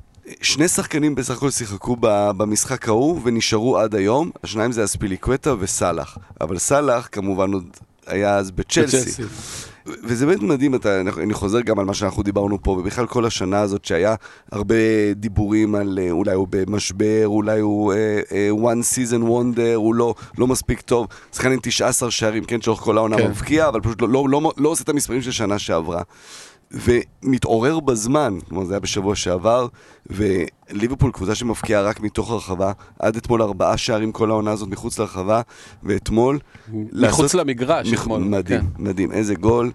[0.43, 1.97] שני שחקנים בסך הכל שיחקו
[2.37, 6.19] במשחק ההוא ונשארו עד היום, השניים זה אספיליקווטה וסאלח.
[6.41, 9.23] אבל סאלח כמובן עוד היה אז בצ'לסי.
[10.05, 13.61] וזה באמת מדהים, אתה, אני חוזר גם על מה שאנחנו דיברנו פה, ובכלל כל השנה
[13.61, 14.15] הזאת שהיה
[14.53, 14.75] הרבה
[15.15, 17.97] דיבורים על אה, אולי הוא במשבר, אולי הוא uh,
[18.29, 21.07] uh, one season wonder, הוא לא, לא מספיק טוב.
[21.33, 23.31] שחקן עם 19 שערים, כן, שאורך כל העונה כן.
[23.31, 26.03] מבקיע, אבל פשוט לא, לא, לא, לא עושה את המספרים של שנה שעברה.
[26.71, 29.67] ומתעורר בזמן, כלומר זה היה בשבוע שעבר,
[30.07, 35.41] וליברפול קבוצה שמבקיעה רק מתוך הרחבה, עד אתמול ארבעה שערים כל העונה הזאת מחוץ לרחבה,
[35.83, 36.39] ואתמול...
[36.69, 38.21] מחוץ לעשות- למגרש מח- אתמול.
[38.23, 38.67] מדהים, כן.
[38.79, 39.71] מדהים, איזה גול.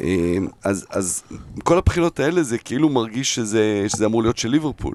[0.00, 1.22] אה, אז, אז
[1.64, 4.94] כל הבחינות האלה זה כאילו מרגיש שזה, שזה אמור להיות של ליברפול.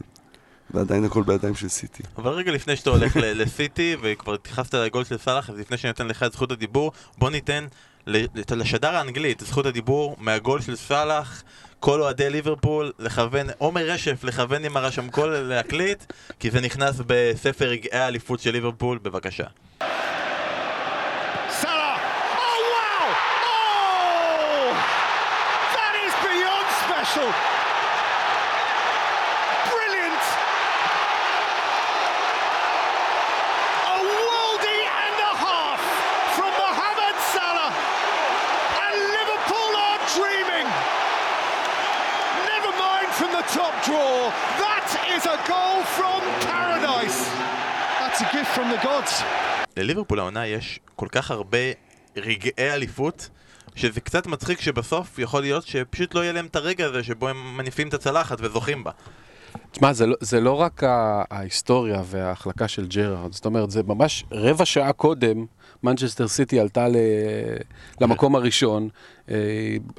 [0.74, 2.04] ועדיין הכל בידיים של סיטי.
[2.18, 6.08] אבל רגע לפני שאתה הולך לסיטי, וכבר התייחסת לגול של סאלח, אז לפני שאני אתן
[6.08, 7.66] לך את זכות הדיבור, בוא ניתן
[8.08, 11.44] לשדר האנגלי את זכות הדיבור מהגול של סאלח.
[11.80, 16.04] כל אוהדי ליברפול, לכוון, עומר רשף, לכוון עם הרשמקול להקליט,
[16.40, 19.44] כי זה נכנס בספר רגעי האליפות של ליברפול, בבקשה.
[19.80, 19.84] Oh!
[23.46, 24.76] Oh!
[26.88, 27.61] Special.
[48.52, 49.24] Gift from the gods.
[49.78, 51.58] לליברפול העונה יש כל כך הרבה
[52.18, 53.30] רגעי אליפות,
[53.76, 57.58] שזה קצת מצחיק שבסוף יכול להיות שפשוט לא יהיה להם את הרגע הזה שבו הם
[57.58, 58.92] מניפים את הצלחת וזוכים בה.
[59.72, 60.84] תשמע, זה, לא- זה לא רק
[61.32, 65.46] ההיסטוריה וההחלקה של ג'רארד, זאת אומרת, זה ממש רבע שעה קודם,
[65.84, 66.96] מנצ'סטר סיטי עלתה ל...
[68.02, 68.90] למקום הראשון,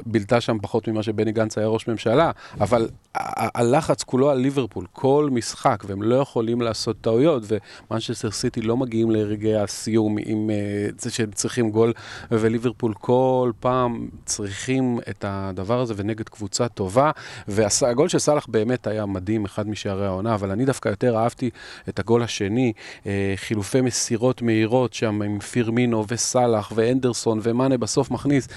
[0.06, 5.28] בילתה שם פחות ממה שבני גנץ היה ראש ממשלה, אבל הלחץ כולו על ליברפול, כל
[5.32, 11.10] משחק, והם לא יכולים לעשות טעויות, ומנצ'סטר סיטי לא מגיעים לרגעי הסיום עם אה, זה
[11.10, 11.92] שהם צריכים גול,
[12.30, 17.10] וליברפול כל פעם צריכים את הדבר הזה, ונגד קבוצה טובה,
[17.48, 21.50] והגול של סאלח באמת היה מדהים, אחד משערי העונה, אבל אני דווקא יותר אהבתי
[21.88, 22.72] את הגול השני,
[23.06, 28.48] אה, חילופי מסירות מהירות שם עם פירמינו וסאלח ואנדרסון ומאנה בסוף מכניס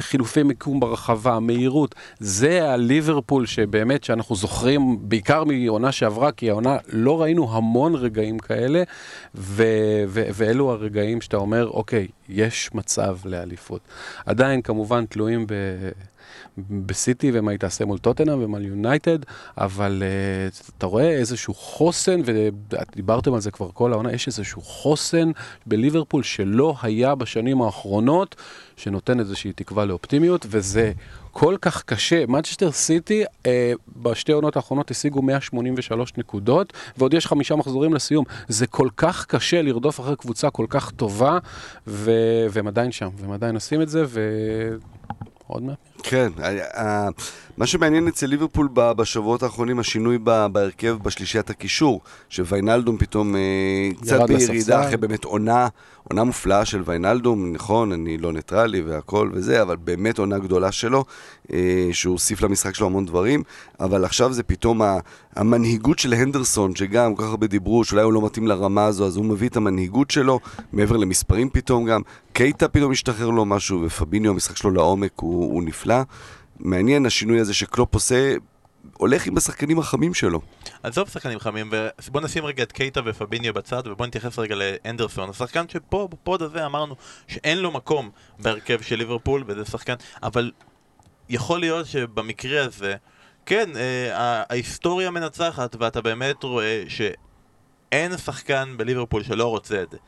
[0.00, 7.22] חילופי מיקום ברחבה, מהירות, זה הליברפול שבאמת שאנחנו זוכרים בעיקר מעונה שעברה, כי העונה לא
[7.22, 8.82] ראינו המון רגעים כאלה,
[9.34, 9.64] ו,
[10.08, 13.80] ו, ואלו הרגעים שאתה אומר, אוקיי, יש מצב לאליפות.
[14.26, 15.52] עדיין כמובן תלויים ב...
[16.70, 19.18] בסיטי ומה היא תעשה מול טוטנאם ומול יונייטד,
[19.58, 25.30] אבל uh, אתה רואה איזשהו חוסן, ודיברתם על זה כבר כל העונה, יש איזשהו חוסן
[25.66, 28.36] בליברפול שלא היה בשנים האחרונות,
[28.76, 30.92] שנותן איזושהי תקווה לאופטימיות, וזה
[31.32, 32.26] כל כך קשה.
[32.26, 33.46] מנצ'סטר סיטי uh,
[33.96, 38.24] בשתי העונות האחרונות השיגו 183 נקודות, ועוד יש חמישה מחזורים לסיום.
[38.48, 41.38] זה כל כך קשה לרדוף אחרי קבוצה כל כך טובה,
[41.86, 44.04] ו- והם עדיין שם, והם עדיין עושים את זה,
[45.50, 45.76] ועוד מעט.
[46.02, 47.08] כן, ה- ה-
[47.56, 50.18] מה שמעניין אצל ליברפול בשבועות האחרונים, השינוי
[50.52, 53.40] בהרכב בשלישיית הקישור, שוויינלדום פתאום אה,
[54.00, 54.84] קצת בירידה.
[54.84, 55.68] אחרי באמת עונה,
[56.08, 61.04] עונה מופלאה של ויינלדום, נכון, אני לא ניטרלי והכל וזה, אבל באמת עונה גדולה שלו,
[61.52, 63.42] אה, שהוא הוסיף למשחק שלו המון דברים,
[63.80, 64.82] אבל עכשיו זה פתאום
[65.36, 69.16] המנהיגות של הנדרסון, שגם כל כך הרבה דיברו, שאולי הוא לא מתאים לרמה הזו, אז
[69.16, 70.40] הוא מביא את המנהיגות שלו,
[70.72, 72.00] מעבר למספרים פתאום גם,
[72.32, 76.02] קייטה פתאום השתחרר לו משהו, ופביניו, המשחק שלו לעומק הוא, הוא נפלא.
[76.58, 78.34] מעניין השינוי הזה שקלופ עושה,
[78.96, 80.40] הולך עם השחקנים החמים שלו.
[80.82, 81.70] עזוב שחקנים חמים,
[82.06, 85.30] ובוא נשים רגע את קייטה ופביניו בצד, ובוא נתייחס רגע לאנדרסון.
[85.30, 86.94] השחקן שפה, בפוד הזה אמרנו
[87.28, 90.52] שאין לו מקום בהרכב של ליברפול, וזה שחקן, אבל
[91.28, 92.94] יכול להיות שבמקרה הזה,
[93.46, 99.98] כן, אה, ההיסטוריה מנצחת, ואתה באמת רואה שאין שחקן בליברפול שלא רוצה את זה.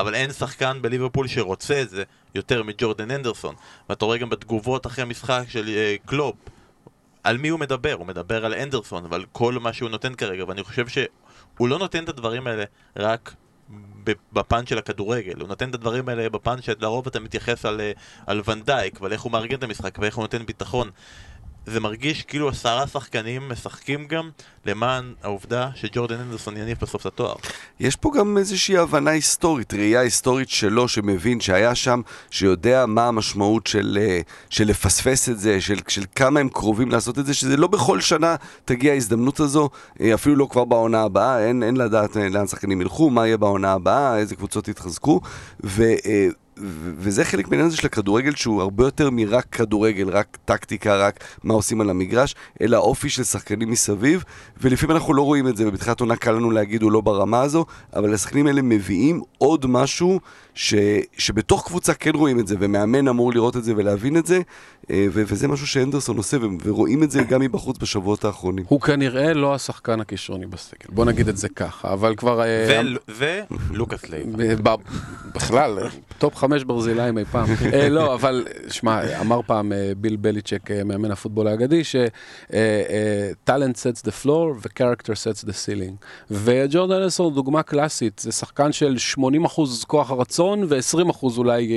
[0.00, 2.02] אבל אין שחקן בליברפול שרוצה את זה
[2.34, 3.54] יותר מג'ורדן אנדרסון.
[3.88, 6.36] ואתה רואה גם בתגובות אחרי המשחק של אה, קלופ,
[7.24, 7.92] על מי הוא מדבר?
[7.92, 12.04] הוא מדבר על אנדרסון ועל כל מה שהוא נותן כרגע, ואני חושב שהוא לא נותן
[12.04, 12.64] את הדברים האלה
[12.96, 13.34] רק
[14.32, 17.92] בפן של הכדורגל, הוא נותן את הדברים האלה בפן שלרוב אתה מתייחס על, אה,
[18.26, 20.90] על ונדייק ועל איך הוא מארגן את המשחק ואיך הוא נותן ביטחון.
[21.68, 24.30] זה מרגיש כאילו עשרה שחקנים משחקים גם
[24.66, 27.34] למען העובדה שג'ורדן אנדרסון יניף בסוף את התואר.
[27.80, 32.00] יש פה גם איזושהי הבנה היסטורית, ראייה היסטורית שלו, שמבין שהיה שם,
[32.30, 37.18] שיודע מה המשמעות של, אה, של לפספס את זה, של, של כמה הם קרובים לעשות
[37.18, 39.68] את זה, שזה לא בכל שנה תגיע ההזדמנות הזו,
[40.00, 43.36] אה, אפילו לא כבר בעונה הבאה, אין, אין לדעת אה, לאן שחקנים ילכו, מה יהיה
[43.36, 45.20] בעונה הבאה, איזה קבוצות יתחזקו,
[45.64, 45.84] ו...
[46.58, 50.96] אה, ו- וזה חלק מהעניין הזה של הכדורגל שהוא הרבה יותר מרק כדורגל, רק טקטיקה,
[50.96, 54.24] רק מה עושים על המגרש, אלא אופי של שחקנים מסביב,
[54.60, 57.64] ולפעמים אנחנו לא רואים את זה, ובתחילת עונה קל לנו להגיד הוא לא ברמה הזו,
[57.96, 60.20] אבל השחקנים האלה מביאים עוד משהו
[60.54, 60.74] ש,
[61.18, 64.40] שבתוך קבוצה כן רואים את זה, ומאמן אמור לראות את זה ולהבין את זה,
[64.90, 68.64] אה, ו- וזה משהו שאנדרסון עושה, ו- ורואים את זה גם מבחוץ בשבועות האחרונים.
[68.68, 72.42] הוא כנראה לא השחקן הכישרוני בסגל, בוא נגיד את זה ככה, אבל כבר...
[72.42, 72.80] אה,
[73.70, 74.26] ולוקאס לייבה.
[74.36, 74.74] ב- ב-
[75.34, 75.78] בכלל,
[76.18, 77.46] טופ חמש ברזילאים אי פעם.
[77.74, 84.02] אה, לא, אבל, שמע, אמר פעם אה, ביל בליצ'יק, אה, מאמן הפוטבול האגדי, ש-talent sets
[84.06, 86.06] the floor ו-character sets the ceiling.
[86.30, 91.68] וג'ורדן הנדרסון הוא דוגמה קלאסית, זה שחקן של 80% כוח הרצון ו-20% אולי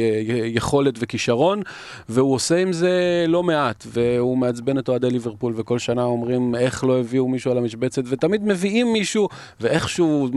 [0.46, 1.62] יכולת וכישרון,
[2.10, 6.84] והוא עושה עם זה לא מעט, והוא מעצבן את אוהדי ליברפול, וכל שנה אומרים איך
[6.84, 9.30] לא הביאו מישהו על המשבצת, ותמיד מביאים מישהו,
[9.62, 10.30] ואיכשהו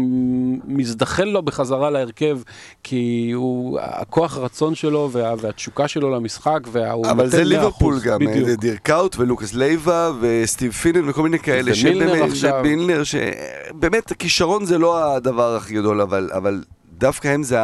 [0.64, 2.38] מזדחל לו בחזרה להרכב,
[2.82, 8.22] כי הוא, הכוח הרצון שלו וה, והתשוקה שלו למשחק, והוא אבל זה 100%, ליברפול גם,
[8.22, 8.48] אה, בדיוק.
[8.48, 11.72] זה דירקאוט ולוקאס לייבה וסטיב פינן וכל מיני כאלה.
[11.84, 12.60] ומילנר שבאמת- עכשיו.
[12.60, 16.64] ומילנר, שבאמת הכישרון זה לא הדבר הכי גדול, אבל, אבל
[16.98, 17.58] דווקא הם זה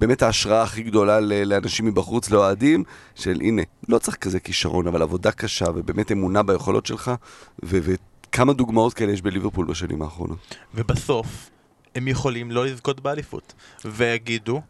[0.00, 5.32] באמת ההשראה הכי גדולה לאנשים מבחוץ, לאוהדים, של הנה, לא צריך כזה כישרון, אבל עבודה
[5.32, 7.10] קשה ובאמת אמונה ביכולות שלך,
[7.64, 10.38] ו- וכמה דוגמאות כאלה יש בליברפול בשנים האחרונות.
[10.74, 11.26] ובסוף
[11.94, 13.52] הם יכולים לא לזכות באליפות
[13.84, 14.60] ויגידו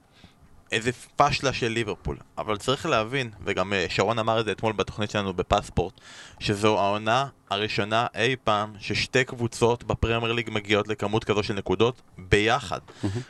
[0.72, 2.16] איזה פשלה של ליברפול.
[2.38, 6.00] אבל צריך להבין, וגם אה, שרון אמר את זה אתמול בתוכנית שלנו בפספורט
[6.40, 12.80] שזו העונה הראשונה אי פעם ששתי קבוצות בפרמייר ליג מגיעות לכמות כזו של נקודות ביחד.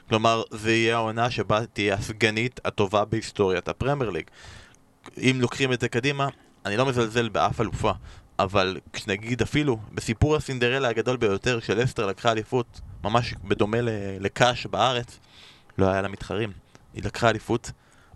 [0.08, 4.24] כלומר זה יהיה העונה שבה תהיה הסגנית הטובה בהיסטוריית הפרמייר ליג.
[5.18, 6.28] אם לוקחים את זה קדימה,
[6.66, 7.92] אני לא מזלזל באף אלופה,
[8.38, 13.78] אבל כשנגיד אפילו בסיפור הסינדרלה הגדול ביותר של אסטר לקחה אליפות, ממש בדומה
[14.20, 15.18] לקאש בארץ,
[15.78, 16.52] לא היה לה מתחרים.
[16.96, 17.70] היא לקחה אליפות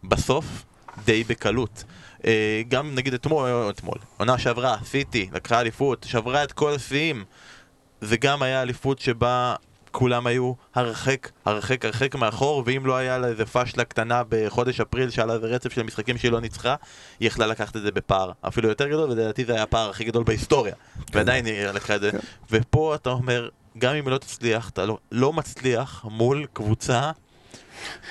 [0.05, 0.65] בסוף
[1.05, 1.85] די בקלות.
[2.25, 7.25] אה, גם נגיד אתמול, אתמול, עונה שעברה, סיטי, לקחה אליפות, שברה את כל השיאים.
[8.01, 9.55] זה גם היה אליפות שבה
[9.91, 15.11] כולם היו הרחק, הרחק, הרחק מאחור, ואם לא היה לה איזה פשלה קטנה בחודש אפריל
[15.11, 16.75] שהיה לה איזה רצף של משחקים שהיא לא ניצחה,
[17.21, 20.25] היא יכלה לקחת את זה בפער אפילו יותר גדול, ולדעתי זה היה הפער הכי גדול
[20.25, 20.75] בהיסטוריה.
[21.13, 22.11] ועדיין היא לקחה את זה.
[22.51, 27.11] ופה אתה אומר, גם אם לא תצליח, אתה לא, לא מצליח מול קבוצה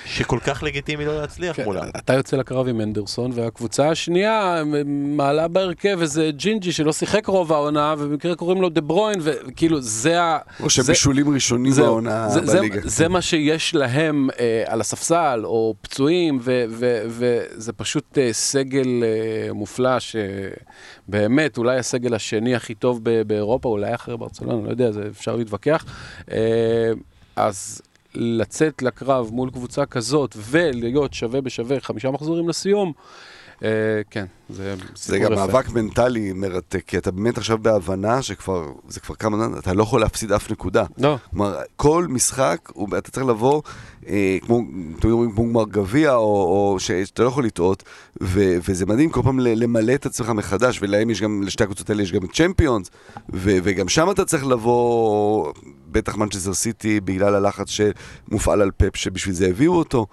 [0.04, 1.82] שכל כך לגיטימי לא להצליח כן, מולה.
[1.96, 7.94] אתה יוצא לקרב עם הנדרסון, והקבוצה השנייה מעלה בהרכב איזה ג'ינג'י שלא שיחק רוב העונה,
[7.98, 10.38] ובמקרה קוראים לו דה ברוין, וכאילו זה ה...
[10.60, 12.80] או זה- שבישולים ראשונים זהו, בעונה זה, זה, בליגה.
[12.84, 19.02] זה מה שיש להם אה, על הספסל, או פצועים, ו- ו- וזה פשוט אה, סגל
[19.04, 24.92] אה, מופלא, שבאמת, אולי הסגל השני הכי טוב ב- באירופה, אולי אחרי ברצלונה, לא יודע,
[24.92, 25.84] זה אפשר להתווכח.
[26.32, 26.36] אה,
[27.36, 27.82] אז
[28.14, 32.92] לצאת לקרב מול קבוצה כזאת, ולהיות שווה בשווה חמישה מחזורים לסיום,
[33.64, 33.68] אה,
[34.10, 35.46] כן, זה זה סיפור גם יפה.
[35.46, 39.82] מאבק מנטלי מרתק, כי אתה באמת עכשיו בהבנה שכבר, זה כבר כמה זמן, אתה לא
[39.82, 40.84] יכול להפסיד אף נקודה.
[40.98, 43.62] לא, כלומר, כל משחק, אתה צריך לבוא,
[44.08, 44.60] אה, כמו,
[45.00, 47.82] תמיד אומרים, כמו גמר גביע, או, או שאתה לא יכול לטעות,
[48.22, 52.02] ו, וזה מדהים כל פעם למלא את עצמך מחדש, ולהם יש גם, לשתי הקבוצות האלה
[52.02, 52.90] יש גם את צ'מפיונס,
[53.32, 55.52] ו, וגם שם אתה צריך לבוא,
[55.92, 60.06] בטח מנצ'סטר סיטי, בגלל הלחץ שמופעל על פפ, שבשביל זה הביאו אותו.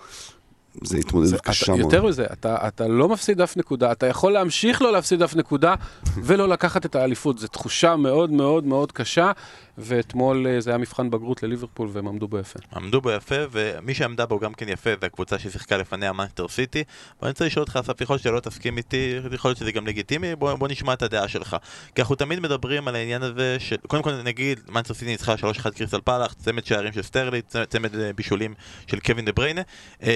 [0.83, 1.79] זה התמודדות קשה מאוד.
[1.79, 5.75] יותר מזה, אתה, אתה לא מפסיד אף נקודה, אתה יכול להמשיך לא להפסיד אף נקודה
[6.23, 7.39] ולא לקחת את האליפות.
[7.39, 9.31] זו תחושה מאוד מאוד מאוד קשה,
[9.77, 12.59] ואתמול אה, זה היה מבחן בגרות לליברפול והם עמדו בו יפה.
[12.75, 16.83] עמדו בו יפה, ומי שעמדה בו גם כן יפה זה הקבוצה ששיחקה לפניה מנסטר סיטי.
[17.21, 20.35] ואני רוצה לשאול אותך, אסף, יכול להיות שלא תסכים איתי, יכול להיות שזה גם לגיטימי,
[20.35, 21.57] בוא, בוא נשמע את הדעה שלך.
[21.95, 25.71] כי אנחנו תמיד מדברים על העניין הזה של, קודם כל נגיד, מנצ'סטר סיטי ניצחה 3-1
[25.75, 28.53] קריסטל פאלאס, צמד שערים של סטרלינג, צמד, צמד אה, בישולים
[28.87, 29.61] של קווין דה בריינה.
[30.03, 30.09] אמ,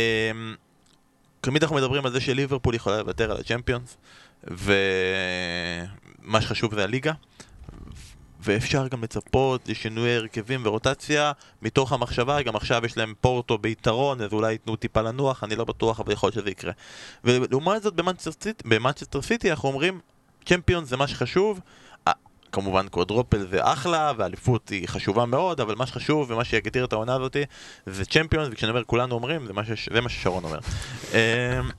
[1.42, 3.98] תמיד אנחנו מדברים על זה שליברפול יכולה לוותר על הצ'מפיונס,
[4.44, 7.12] ומה שחשוב זה הליגה.
[8.44, 14.34] ואפשר גם לצפות לשינוי הרכבים ורוטציה מתוך המחשבה, גם עכשיו יש להם פורטו ביתרון, אז
[14.34, 16.72] אולי ייתנו טיפה לנוח, אני לא בטוח, אבל יכול להיות שזה יקרה.
[17.24, 17.94] ולעומת זאת
[18.66, 20.00] במנצ'סטר סיטי, אנחנו אומרים,
[20.46, 21.60] צ'מפיון זה מה שחשוב,
[22.52, 27.16] כמובן קוודרופל זה אחלה, ואליפות היא חשובה מאוד, אבל מה שחשוב ומה שיגדיר את העונה
[27.16, 27.38] הזאת
[27.86, 29.90] זה צ'מפיונס, וכשאני אומר כולנו אומרים, זה מה, ש...
[29.94, 30.60] זה מה ששרון אומר.
[31.14, 31.70] אמ,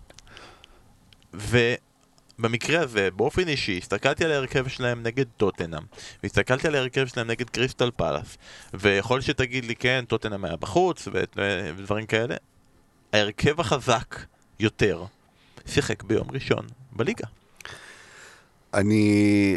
[2.38, 5.82] ובמקרה הזה, באופן אישי, הסתכלתי על ההרכב שלהם נגד טוטנאם,
[6.22, 8.38] והסתכלתי על ההרכב שלהם נגד קריסטל פלאס,
[8.74, 12.34] ויכול שתגיד לי, כן, טוטנאם היה בחוץ, ודברים כאלה.
[13.12, 14.16] ההרכב החזק
[14.60, 15.04] יותר
[15.66, 17.26] שיחק ביום ראשון בליגה.
[18.74, 19.56] אני...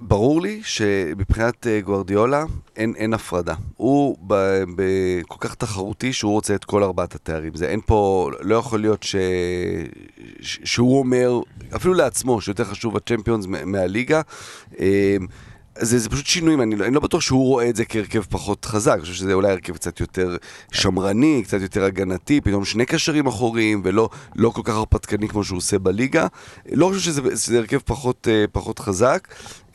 [0.00, 2.44] ברור לי שמבחינת אה, גוארדיולה
[2.76, 3.54] אין, אין הפרדה.
[3.76, 4.34] הוא ב,
[4.76, 4.82] ב,
[5.28, 7.54] כל כך תחרותי שהוא רוצה את כל ארבעת התארים.
[7.54, 9.16] זה אין פה, לא יכול להיות ש,
[10.40, 11.40] ש, שהוא אומר,
[11.76, 14.20] אפילו לעצמו, שיותר חשוב הצ'מפיונס מהליגה.
[14.80, 15.16] אה,
[15.78, 18.64] זה, זה פשוט שינויים, אני, לא- אני לא בטוח שהוא רואה את זה כהרכב פחות
[18.64, 20.36] חזק, אני חושב שזה אולי הרכב קצת יותר
[20.72, 25.56] שמרני, קצת יותר הגנתי, פתאום שני קשרים אחוריים ולא לא כל כך הרפתקני כמו שהוא
[25.58, 26.26] עושה בליגה.
[26.72, 29.28] לא חושב שזה, שזה הרכב פחות, אה, פחות חזק.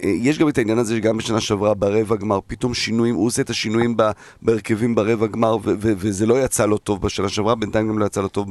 [0.03, 3.41] אה, יש גם את העניין הזה שגם בשנה שעברה ברבע גמר, פתאום שינויים, הוא עושה
[3.41, 3.97] את השינויים
[4.41, 8.05] בהרכבים ברבע גמר ו, ו, וזה לא יצא לו טוב בשנה שעברה, בינתיים גם לא
[8.05, 8.49] יצא לו טוב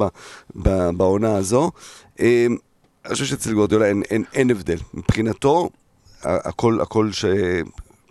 [0.97, 1.71] בעונה הזו.
[2.21, 2.47] אה,
[3.07, 4.79] אני חושב שאצל גורדיולה אין, אין, אין הבדל.
[4.95, 5.71] מבחינתו,
[6.23, 7.25] הכל, הכל ש...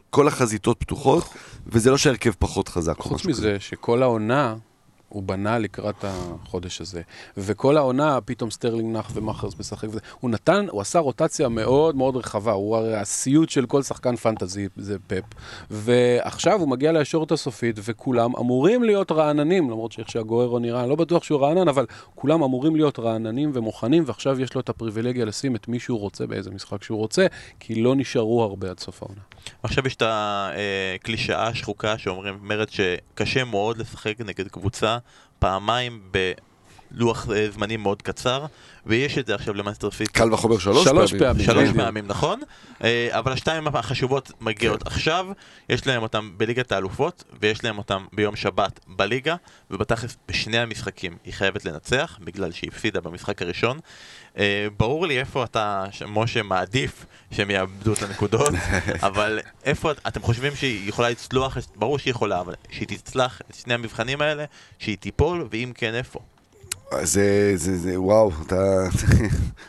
[0.10, 1.24] כל החזיתות פתוחות,
[1.68, 3.00] וזה לא שההרכב פחות חזק.
[3.00, 4.56] חוץ מזה, שכל העונה
[5.10, 7.02] הוא בנה לקראת החודש הזה.
[7.38, 10.00] וכל העונה, פתאום סטרלינג נח ומאחרז משחק וזה.
[10.20, 12.52] הוא נתן, הוא עשה רוטציה מאוד מאוד רחבה.
[12.52, 15.24] הוא הרי הסיוט של כל שחקן פנטזי, זה פפ.
[15.72, 20.96] ועכשיו הוא מגיע לישורת הסופית, וכולם אמורים להיות רעננים, למרות שאיך שאגוארו נראה, אני לא
[20.96, 25.56] בטוח שהוא רענן, אבל כולם אמורים להיות רעננים ומוכנים, ועכשיו יש לו את הפריבילגיה לשים
[25.56, 27.28] את מי שהוא רוצה באיזה משחק שהוא רוצה,
[27.60, 29.22] כי לא נשארו הרבה עד סוף העונה.
[29.64, 34.98] עכשיו יש את הקלישאה השחוקה שאומרת שקשה מאוד לשחק נגד קבוצה
[35.40, 36.02] פעמיים
[36.92, 38.46] בלוח אה, זמנים מאוד קצר,
[38.86, 40.14] ויש את זה עכשיו למנצ'סטר סיטי.
[40.14, 41.28] קל וחומר שלוש, שלוש פעמים.
[41.28, 41.46] פעמים.
[41.46, 41.78] שלוש בדיוק.
[41.78, 42.42] פעמים, נכון?
[42.84, 44.88] אה, אבל השתיים החשובות מגיעות כן.
[44.88, 45.28] עכשיו,
[45.70, 49.36] יש להם אותם בליגת האלופות, ויש להם אותם ביום שבת בליגה,
[49.72, 53.80] ובתכלס בשני המשחקים היא חייבת לנצח, בגלל שהיא הפסידה במשחק הראשון.
[54.38, 58.54] אה, ברור לי איפה אתה, משה, מעדיף שהם יאבדו את הנקודות,
[59.08, 63.56] אבל איפה את- אתם חושבים שהיא יכולה לצלוח, ברור שהיא יכולה, אבל שהיא תצלח את
[63.56, 64.46] שני המבחנים האלה,
[64.80, 66.20] שהיא תיפול, ואם כן, איפה?
[67.04, 68.84] זה, זה, זה, וואו, אתה...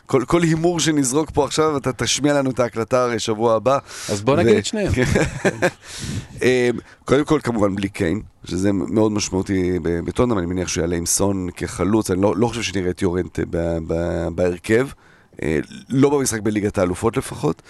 [0.05, 3.77] כל, כל הימור שנזרוק פה עכשיו, אתה תשמיע לנו את ההקלטה הרי שבוע הבא.
[4.09, 4.91] אז בוא נגיד את שניהם.
[6.43, 6.69] אה,
[7.05, 11.05] קודם כל, כמובן, בלי קיין, שזה מאוד משמעותי ב- בטוטנאם, אני מניח שהוא יעלה עם
[11.05, 13.77] סון כחלוץ, אני לא, לא חושב שנראה את יורנט ב-
[14.35, 14.87] בהרכב,
[15.41, 17.61] אה, לא במשחק בליגת האלופות לפחות.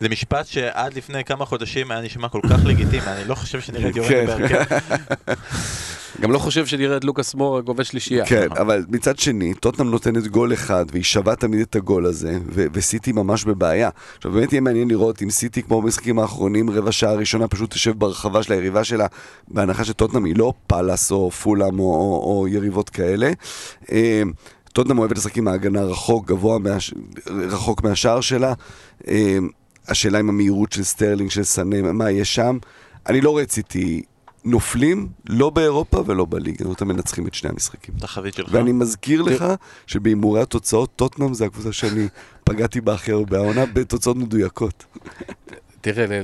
[0.00, 3.60] אה, זה משפט שעד לפני כמה חודשים היה נשמע כל כך לגיטימי, אני לא חושב
[3.60, 4.26] שנראה את יורנט כן.
[4.26, 4.76] בהרכב.
[6.20, 8.26] גם לא חושב שנראה את לוקאס מורה גובה שלישייה.
[8.26, 12.66] כן, אבל מצד שני, טוטנאם נותנת גול אחד, והיא שווה תמיד את הגול הזה, ו-
[12.72, 13.90] וסיטי ממש בבעיה.
[14.16, 17.92] עכשיו, באמת יהיה מעניין לראות אם סיטי, כמו במשחקים האחרונים, רבע שעה ראשונה פשוט תשב
[17.98, 19.06] ברחבה של היריבה שלה,
[19.48, 23.30] בהנחה שטוטנאם היא לא פאלאס או פולאם או, או, או יריבות כאלה.
[23.92, 24.22] אה,
[24.72, 26.94] טוטנהאם אוהבת לשחק עם ההגנה רחוק, גבוה, מהש...
[27.26, 28.52] רחוק מהשער שלה.
[29.88, 32.58] השאלה עם המהירות של סטרלינג, של סאנה, מה יש שם.
[33.06, 34.02] אני לא סיטי
[34.44, 37.94] נופלים, לא באירופה ולא בליגה, אותם מנצחים את שני המשחקים.
[37.98, 38.48] תחזית שלך.
[38.52, 39.44] ואני מזכיר לך
[39.86, 42.08] שבהימורי התוצאות, טוטנאם זה הקבוצה שאני
[42.44, 44.84] פגעתי בה הכי הרבה העונה בתוצאות מדויקות.
[45.80, 46.22] תראה,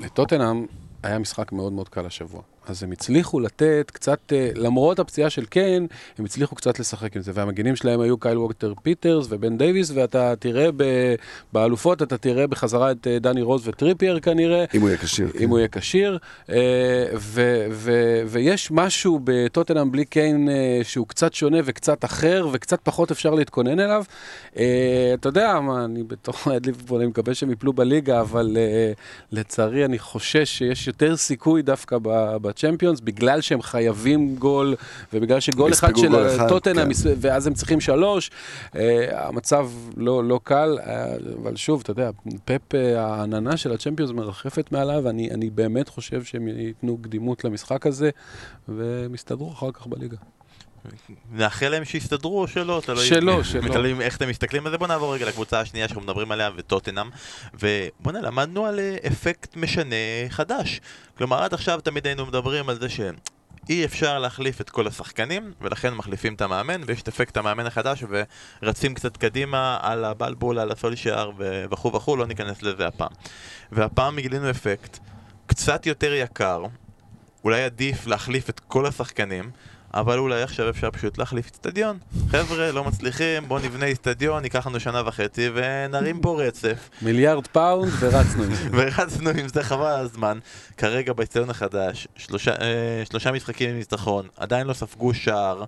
[0.00, 0.66] לטוטנאם
[1.02, 2.42] היה משחק מאוד מאוד קל השבוע.
[2.68, 5.86] אז הם הצליחו לתת קצת, אה, למרות הפציעה של קיין,
[6.18, 7.32] הם הצליחו קצת לשחק עם זה.
[7.34, 11.14] והמגינים שלהם היו קייל ווקר פיטרס ובן דייוויס, ואתה תראה ב-
[11.52, 14.64] באלופות, אתה תראה בחזרה את אה, דני רוז וטריפייר כנראה.
[14.74, 15.30] אם הוא יהיה כשיר.
[15.40, 16.18] אם הוא יהיה כשיר,
[16.50, 16.54] אה,
[18.26, 20.48] ויש משהו בטוטנאם בלי קיין
[20.82, 24.04] שהוא קצת שונה וקצת אחר וקצת פחות אפשר להתכונן אליו.
[24.52, 28.56] אתה יודע מה, אני בתור אוהד ליברפול, אני מקווה שהם יפלו בליגה, אבל
[29.32, 34.74] לצערי אני חושש שיש יותר סיכוי דווקא ב- בצ'מפיונס, בגלל שהם חייבים גול,
[35.12, 36.12] ובגל שגול אחד של
[36.48, 37.10] טוטנאם, כן.
[37.20, 38.30] ואז הם צריכים שלוש.
[38.76, 42.10] אה, המצב לא, לא קל, אה, אבל שוב, אתה יודע,
[42.44, 47.86] פפ, אה, העננה של הצ'מפיונס מרחפת מעליו, ואני אני באמת חושב שהם ייתנו קדימות למשחק
[47.86, 48.10] הזה,
[48.68, 50.16] והם יסתדרו אחר כך בליגה.
[51.32, 53.06] נאחל להם שיסתדרו או שלא, תלוי.
[53.06, 53.72] שלא, שלא.
[53.72, 54.78] תלוי איך אתם מסתכלים על זה.
[54.78, 57.10] בוא נעבור רגע לקבוצה השנייה שאנחנו מדברים עליה, וטוטנאם.
[57.54, 59.96] ובוא'נה, למדנו על אה, אפקט משנה
[60.28, 60.80] חדש.
[61.18, 63.00] כלומר, עד עכשיו תמיד היינו מדברים על זה ש...
[63.68, 68.04] אי אפשר להחליף את כל השחקנים, ולכן מחליפים את המאמן, ויש את אפקט המאמן החדש,
[68.62, 73.10] ורצים קצת קדימה על הבלבול, על הסולשיאר ו- וכו' וכו', לא ניכנס לזה הפעם.
[73.72, 74.98] והפעם גילינו אפקט
[75.46, 76.64] קצת יותר יקר,
[77.44, 79.50] אולי עדיף להחליף את כל השחקנים,
[80.00, 81.98] אבל אולי עכשיו אפשר פשוט להחליף אצטדיון.
[82.30, 86.90] חבר'ה, לא מצליחים, בואו נבנה אצטדיון, ייקח לנו שנה וחצי ונרים פה רצף.
[87.02, 88.68] מיליארד פאונד ורצנו עם זה.
[88.76, 90.38] ורצנו עם זה חבל על הזמן.
[90.76, 95.64] כרגע באצטדיון החדש, שלושה, אה, שלושה משחקים עם ניצחון, עדיין לא ספגו שער.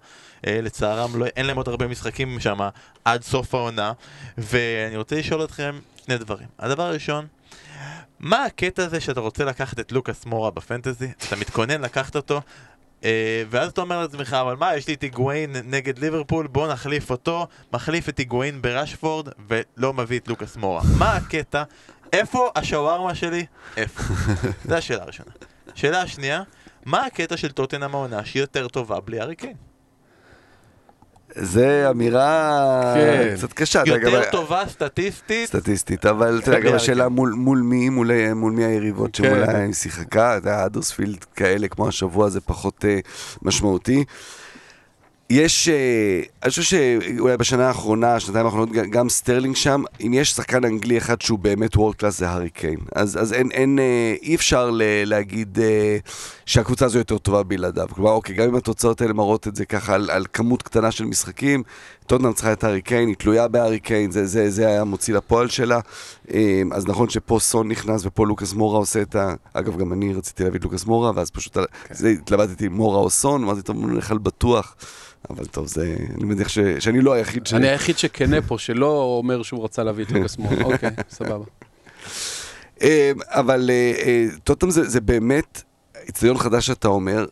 [0.46, 2.58] אה, לצערם לא, אין להם עוד הרבה משחקים שם
[3.04, 3.92] עד סוף העונה.
[4.38, 6.46] ואני רוצה לשאול אתכם שני דברים.
[6.58, 7.26] הדבר הראשון,
[8.20, 11.08] מה הקטע הזה שאתה רוצה לקחת את לוקאס מורה בפנטזי?
[11.28, 12.40] אתה מתכונן לקחת אותו?
[13.04, 17.10] אה, ואז אתה אומר לעצמך, אבל מה, יש לי את היגואין נגד ליברפול, בוא נחליף
[17.10, 20.82] אותו, מחליף את היגואין בראשפורד, ולא מביא את לוקאס מורה.
[20.98, 21.62] מה הקטע?
[22.12, 23.46] איפה השווארמה שלי?
[23.76, 24.02] איפה?
[24.68, 25.30] זו השאלה הראשונה.
[25.74, 26.42] שאלה השנייה,
[26.84, 29.69] מה הקטע של טוטנאם העונה שהיא יותר טובה בלי הארי קיין?
[31.34, 33.34] זה אמירה כן.
[33.36, 33.82] קצת קשה.
[33.86, 35.48] יודע, יותר גם- טובה סטטיסטית?
[35.48, 37.08] סטטיסטית, אבל אתה יודע, בלי גם הארי השאלה.
[37.08, 39.24] מול מול מי, מול מול מי היריבות כן.
[39.24, 42.98] שמולה היא שיחקה, אתה יודע, האדרספילד כאלה כמו השבוע זה פחות אה,
[43.42, 44.04] משמעותי.
[45.30, 50.64] יש, אה, אני חושב שאולי בשנה האחרונה, שנתיים האחרונות, גם סטרלינג שם, אם יש שחקן
[50.64, 52.78] אנגלי אחד שהוא באמת world class זה הארי קיין.
[52.94, 55.96] אז, אז אין, אין, אה, אי אפשר ל, להגיד אה,
[56.46, 57.88] שהקבוצה הזו יותר טובה בלעדיו.
[57.94, 61.04] כלומר, אוקיי, גם אם התוצאות האלה מראות את זה ככה על, על כמות קטנה של
[61.04, 61.62] משחקים,
[62.10, 65.48] טוטנאם צריכה את הארי קיין, היא תלויה בהארי קיין, זה, זה, זה היה מוציא לפועל
[65.48, 65.80] שלה.
[66.34, 69.34] אה, אז נכון שפה סון נכנס ופה לוקאס מורה עושה את ה...
[69.52, 71.56] אגב, גם אני רציתי להביא את לוקאס מורה, ואז פשוט
[71.90, 74.76] זה, התלבטתי מורה או סון, אמרתי, טוב, נלך על בטוח.
[75.30, 75.96] אבל טוב, זה...
[76.14, 76.58] אני מניח ש...
[76.78, 77.54] שאני לא היחיד ש...
[77.54, 80.64] אני היחיד שכנה פה, שלא אומר שהוא רצה להביא את לוקאס מורה.
[80.64, 81.44] אוקיי, סבבה.
[82.82, 85.62] אה, אבל אה, אה, טוטם זה, זה באמת
[86.06, 87.26] איצטדיון חדש שאתה אומר.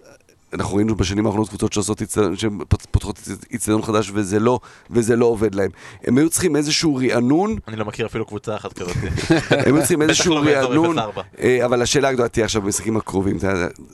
[0.53, 5.55] אנחנו ראינו בשנים האחרונות קבוצות שעושות איצטדיון, שפותחות איצטדיון חדש וזה לא, וזה לא עובד
[5.55, 5.70] להם.
[6.05, 8.96] הם היו צריכים איזשהו רענון, אני לא מכיר אפילו קבוצה אחת כזאת.
[9.66, 11.03] הם היו צריכים איזשהו לא רענון, 0-4.
[11.40, 13.36] אה, אבל השאלה הגדולה תהיה עכשיו במשחקים הקרובים.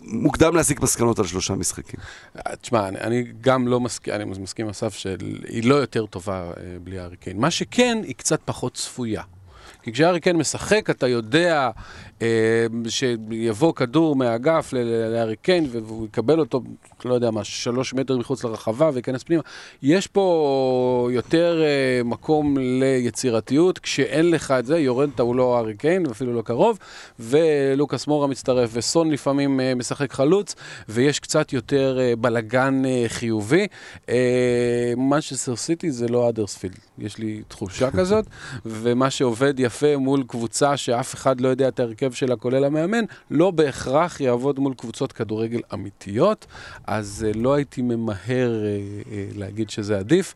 [0.02, 2.00] מוקדם להסיק מסקנות על שלושה משחקים.
[2.36, 6.52] אה, תשמע, אני, גם לא מסכים, אני מסכים עם אסף שהיא לא יותר טובה אה,
[6.84, 7.40] בלי הארי קיין.
[7.40, 9.22] מה שכן, היא קצת פחות צפויה.
[9.82, 11.70] כי כשהארי קיין משחק, אתה יודע
[12.22, 16.60] אה, שיבוא כדור מהאגף ל- ל- להארי קיין והוא יקבל אותו,
[17.04, 19.42] לא יודע מה, שלוש מטר מחוץ לרחבה וייכנס פנימה.
[19.82, 26.06] יש פה יותר אה, מקום ליצירתיות, כשאין לך את זה, יורנטה הוא לא הארי קיין,
[26.10, 26.78] אפילו לא קרוב,
[27.18, 30.54] ולוקאס מורה מצטרף, וסון לפעמים אה, משחק חלוץ,
[30.88, 33.66] ויש קצת יותר אה, בלגן אה, חיובי.
[34.08, 34.14] אה,
[34.96, 38.24] מנצ'סטר סיטי זה לא אדרספילד, יש לי תחושה כזאת,
[38.66, 43.50] ומה שעובד יפה מול קבוצה שאף אחד לא יודע את ההרכב שלה, כולל המאמן, לא
[43.50, 46.46] בהכרח יעבוד מול קבוצות כדורגל אמיתיות,
[46.86, 48.70] אז אה, לא הייתי ממהר אה,
[49.12, 50.34] אה, להגיד שזה עדיף,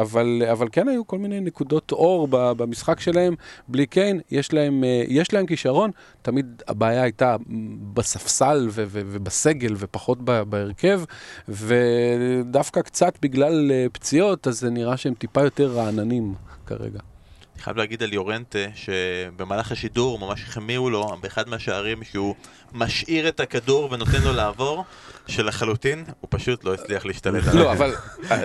[0.00, 3.34] אבל, אבל כן היו כל מיני נקודות אור במשחק שלהם,
[3.68, 5.90] בלי קיין, יש להם, יש להם כישרון,
[6.22, 7.36] תמיד הבעיה הייתה
[7.94, 11.02] בספסל ו- ו- ובסגל ופחות ב- בהרכב,
[11.48, 16.34] ודווקא קצת בגלל פציעות, אז זה נראה שהם טיפה יותר רעננים
[16.66, 17.15] כרגע.
[17.56, 22.34] אני חייב להגיד על יורנטה, שבמהלך השידור ממש החמיאו לו באחד מהשערים שהוא
[22.72, 24.84] משאיר את הכדור ונותן לו לעבור,
[25.26, 27.62] שלחלוטין הוא פשוט לא הצליח להשתלט עליו.
[27.64, 27.94] לא, אבל
[28.30, 28.42] אה,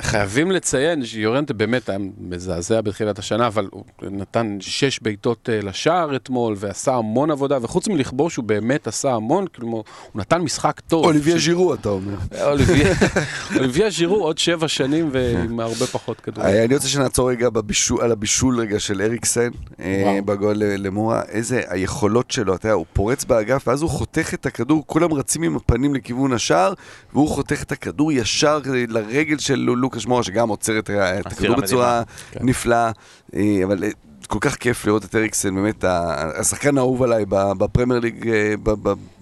[0.00, 6.16] חייבים לציין שיורנטה באמת היה מזעזע בתחילת השנה, אבל הוא נתן שש בעיטות אה, לשער
[6.16, 9.82] אתמול, ועשה המון עבודה, וחוץ מלכבוש הוא באמת עשה המון, כלומר, הוא
[10.14, 11.04] נתן משחק טוב.
[11.04, 12.14] אוליביה ז'ירו, אתה אומר.
[12.42, 12.94] אוליביה-
[13.56, 16.44] אוליביה ז'ירו עוד שבע שנים ועם הרבה פחות כדור.
[16.44, 17.48] אה, אני רוצה שנעצור רגע
[18.00, 19.48] על הבישול רגע של אריקסן,
[19.80, 20.18] אה.
[20.24, 24.82] בגול למורה, איזה היכולות שלו, אתה יודע, הוא פורץ באגף, ואז הוא חותך את הכדור,
[24.86, 26.72] כולם רצים עם הפנים לכיוון השער,
[27.12, 30.90] והוא חותך את הכדור ישר לרגל של לוקאס מורה, שגם עוצר את
[31.26, 32.40] הכדור בצורה כן.
[32.42, 32.90] נפלאה,
[33.34, 33.88] אה, אבל אה,
[34.26, 35.84] כל כך כיף לראות את אריקסן, באמת
[36.38, 38.54] השחקן האהוב עליי בפרמייר ליג אה,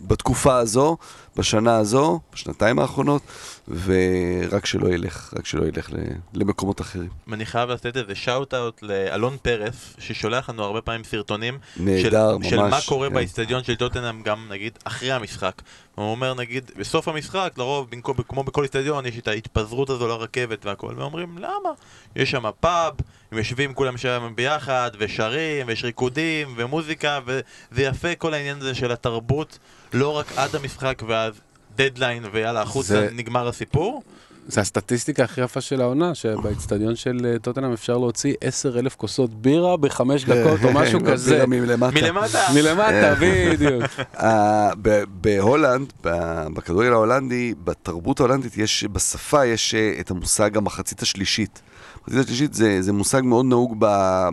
[0.00, 0.96] בתקופה הזו,
[1.36, 3.22] בשנה הזו, בשנתיים האחרונות,
[3.68, 5.96] ורק שלא ילך, רק שלא ילך ל-
[6.34, 7.08] למקומות אחרים.
[7.32, 12.56] אני חייב לתת איזה שאוט-אאוט לאלון פרס, ששולח לנו הרבה פעמים סרטונים נהדר, של, של
[12.56, 13.14] מה ממש, קורה כן.
[13.14, 15.62] באיצטדיון של טוטנאם גם נגיד אחרי המשחק.
[15.94, 20.66] הוא אומר נגיד בסוף המשחק לרוב במקום, כמו בכל איצטדיון יש את ההתפזרות הזו לרכבת
[20.66, 21.70] והכל ואומרים למה?
[22.16, 22.92] יש שם פאב,
[23.32, 28.92] הם יושבים כולם שם ביחד ושרים ויש ריקודים ומוזיקה וזה יפה כל העניין הזה של
[28.92, 29.58] התרבות
[29.92, 31.40] לא רק עד המשחק ואז
[31.76, 34.02] דדליין ויאללה החוצה זה- נגמר הסיפור
[34.48, 39.34] זה הסטטיסטיקה הכי יפה של העונה, שבאיצטדיון של אה, טוטנאם אפשר להוציא 10 אלף כוסות
[39.42, 41.46] בירה בחמש דקות או משהו כזה.
[41.46, 41.94] מלמטה.
[42.00, 43.82] מלמטה מלמטה, בדיוק.
[44.22, 44.70] אה,
[45.20, 45.92] בהולנד,
[46.54, 51.62] בכדורגל ההולנדי, בתרבות ההולנדית, יש, בשפה יש אה, את המושג המחצית השלישית.
[52.06, 53.76] המחצית השלישית זה, זה מושג מאוד נהוג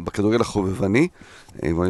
[0.04, 1.08] בכדורגל החובבני,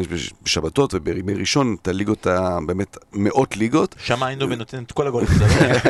[0.00, 2.26] יש בש- בשבתות ובימי ראשון את הליגות,
[2.66, 5.28] באמת מאות ליגות, שם היינו ונותן את כל הגולים.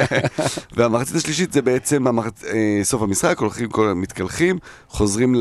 [0.77, 2.45] והמחצית השלישית זה בעצם המחצ...
[2.45, 3.93] אה, סוף המשחק, הולכים, כל...
[3.97, 4.59] מתקלחים,
[4.89, 5.35] חוזרים.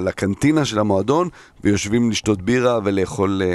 [0.00, 1.28] לקנטינה של המועדון,
[1.64, 3.48] ויושבים לשתות בירה ולאכול אה,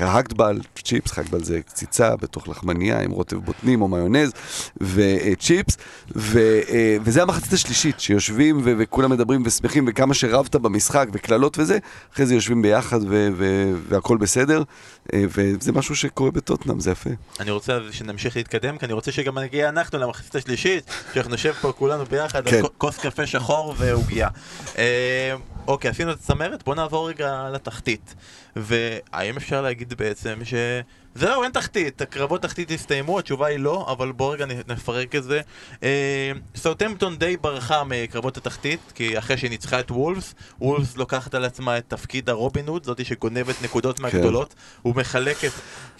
[0.00, 0.06] אה.
[0.06, 4.32] האקטבל, צ'יפס, האקטבל זה קציצה בתוך לחמניה עם רוטב בוטנים או מיונז,
[4.80, 5.76] וצ'יפס,
[6.16, 6.38] ו...
[6.68, 8.60] אה, וזה המחצית השלישית, שיושבים.
[8.64, 11.78] וכולם מדברים ושמחים, וכמה שרבת במשחק וקללות וזה,
[12.14, 13.28] אחרי זה יושבים ביחד ו...
[13.36, 13.72] ו...
[13.88, 14.62] והכל בסדר,
[15.12, 17.10] אה, וזה משהו שקורה בטוטנאם, זה יפה.
[17.40, 21.72] אני רוצה שנמשיך להתקדם, כי אני רוצה שגם נגיע אנחנו למחצית השלישית, שאנחנו נשב פה
[21.72, 22.56] כולנו ביחד, כן.
[22.56, 24.28] על כוס קפה שחור ועוגיה.
[24.78, 25.34] אה,
[25.66, 28.14] אוקיי, עשינו את הצמרת, בוא נעבור רגע לתחתית.
[28.56, 30.54] והאם אפשר להגיד בעצם ש...
[31.14, 35.40] זהו, אין תחתית, הקרבות תחתית הסתיימו, התשובה היא לא, אבל בואו רגע נפרק את זה.
[35.82, 41.44] אה, סאוטהמפטון די ברחה מקרבות התחתית, כי אחרי שהיא ניצחה את וולפס, וולפס לוקחת על
[41.44, 44.54] עצמה את תפקיד הרובין הוד, זאתי שגונבת נקודות מהגדולות,
[44.84, 45.50] ומחלקת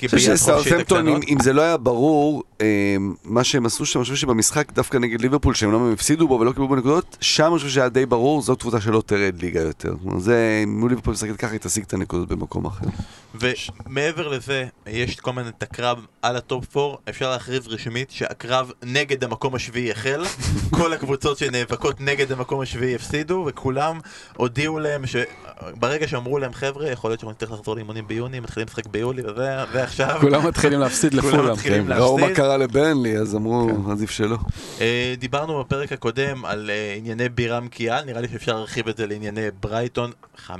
[0.00, 1.20] ביד חופשית שסאות'המפטון, אם.
[1.28, 5.20] אם זה לא היה ברור, אה, מה שהם עשו שם, אני חושב שבמשחק דווקא נגד
[5.20, 8.42] ליברפול, שהם לא הפסידו בו ולא קיבלו בו נקודות, שם אני חושב שהיה די ברור,
[8.42, 9.94] זאת קבוצה שלא תרד ליגה יותר.
[10.18, 12.86] זה, אם ליברפול משחקת ככה, היא תשיג את הנקודות במקום אחר.
[13.34, 14.66] ומעבר לזה,
[15.04, 19.90] יש כל מיני את הקרב על הטופ 4, אפשר להכריז רשמית שהקרב נגד המקום השביעי
[19.90, 20.24] החל.
[20.78, 24.00] כל הקבוצות שנאבקות נגד המקום השביעי הפסידו, וכולם
[24.36, 28.86] הודיעו להם שברגע שאמרו להם, חבר'ה, יכול להיות שאנחנו נצטרך לחזור לאימונים ביוני, מתחילים לשחק
[28.86, 30.18] ביולי, וזה, ועכשיו...
[30.20, 31.52] כולם מתחילים להפסיד כולם לפולאם.
[31.52, 31.92] מתחילים כן.
[31.92, 33.90] ראו מה קרה לבנלי, אז אמרו, כן.
[33.90, 34.36] עדיף שלא.
[34.80, 39.06] אה, דיברנו בפרק הקודם על אה, ענייני בירם כיאל, נראה לי שאפשר להרחיב את זה
[39.06, 40.10] לענייני ברייטון
[40.46, 40.50] 5-0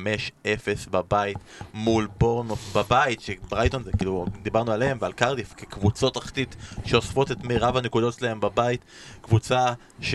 [0.91, 1.39] בבית
[1.75, 7.77] מול בורנמוט בבית, שברייטון זה כאילו, דיברנו עליהם ועל קרדיף כקבוצות תחתית שאוספות את מירב
[7.77, 8.81] הנקודות שלהם בבית,
[9.23, 10.15] קבוצה ש...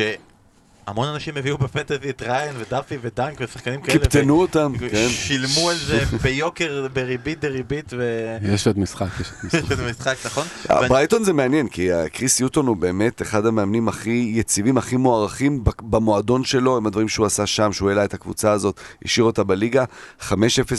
[0.90, 4.00] המון אנשים הביאו בפנטזי את ריין ודאפי ודנק ושחקנים כאלה.
[4.00, 5.08] קיפטנו אותם, כן.
[5.10, 8.38] שילמו על זה ביוקר, בריבית דריבית ו...
[8.42, 9.08] יש עוד משחק,
[9.48, 10.16] יש עוד משחק.
[10.26, 10.48] נכון?
[10.68, 15.64] ברייטון זה מעניין, כי אה, קריס יוטון הוא באמת אחד המאמנים הכי יציבים, הכי מוערכים
[15.82, 19.84] במועדון שלו, עם הדברים שהוא עשה שם, שהוא העלה את הקבוצה הזאת, השאיר אותה בליגה,
[20.22, 20.32] 5-0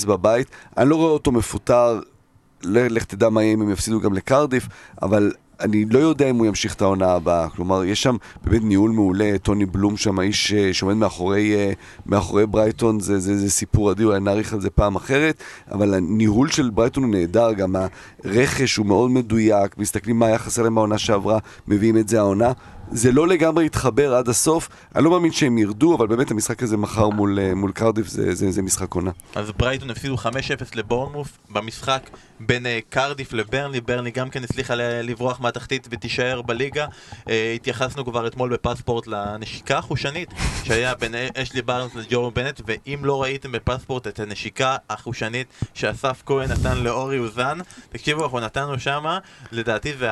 [0.06, 0.48] בבית.
[0.76, 2.00] אני לא רואה אותו מפוטר,
[2.64, 4.68] לך תדע מה יהיה אם הם יפסידו גם לקרדיף,
[5.02, 7.48] אבל אני לא יודע אם הוא ימשיך את העונה הבאה.
[7.48, 11.72] כלומר, יש שם באמת ניהול מעולה, טוני בלום שם, האיש אה, שעומד מאחורי, אה,
[12.06, 16.50] מאחורי ברייטון, זה, זה, זה סיפור אדיר, אולי נאריך על זה פעם אחרת, אבל הניהול
[16.50, 17.76] של ברייטון הוא נהדר, גם
[18.24, 21.38] הרכש הוא מאוד מדויק, מסתכלים מה היה חסר להם בעונה שעברה,
[21.68, 22.52] מביאים את זה העונה.
[22.92, 26.76] זה לא לגמרי התחבר עד הסוף, אני לא מאמין שהם ירדו, אבל באמת המשחק הזה
[26.76, 29.10] מחר מול, אה, מול קרדיף זה, זה, זה משחק עונה.
[29.34, 30.26] אז ברייטון הפסידו 5-0
[30.74, 36.86] לבורנמוף במשחק בין אה, קרדיף לברנלי, ברנלי גם כן הצליחה לברוח מהתחתית ותישאר בליגה.
[37.28, 40.28] אה, התייחסנו כבר אתמול בפספורט לנשיקה החושנית
[40.64, 46.50] שהיה בין אשלי בארנס לג'ורו בנט, ואם לא ראיתם בפספורט את הנשיקה החושנית שאסף כהן
[46.50, 49.18] נתן לאורי אוזן, תקשיבו, אנחנו נתנו שמה,
[49.52, 50.10] לדעתי זה,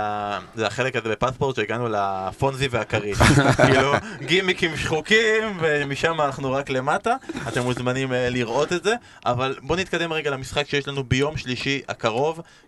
[0.54, 3.18] זה החלק הזה בפספורט שהגענו לפונזי והכריש.
[3.66, 7.14] כאילו, גימיקים שחוקים, ומשם אנחנו רק למטה.
[7.48, 8.94] אתם מוזמנים אה, לראות את זה,
[9.26, 12.17] אבל בואו נתקדם רגע למשחק שיש לנו ביום שלישי הקרוב,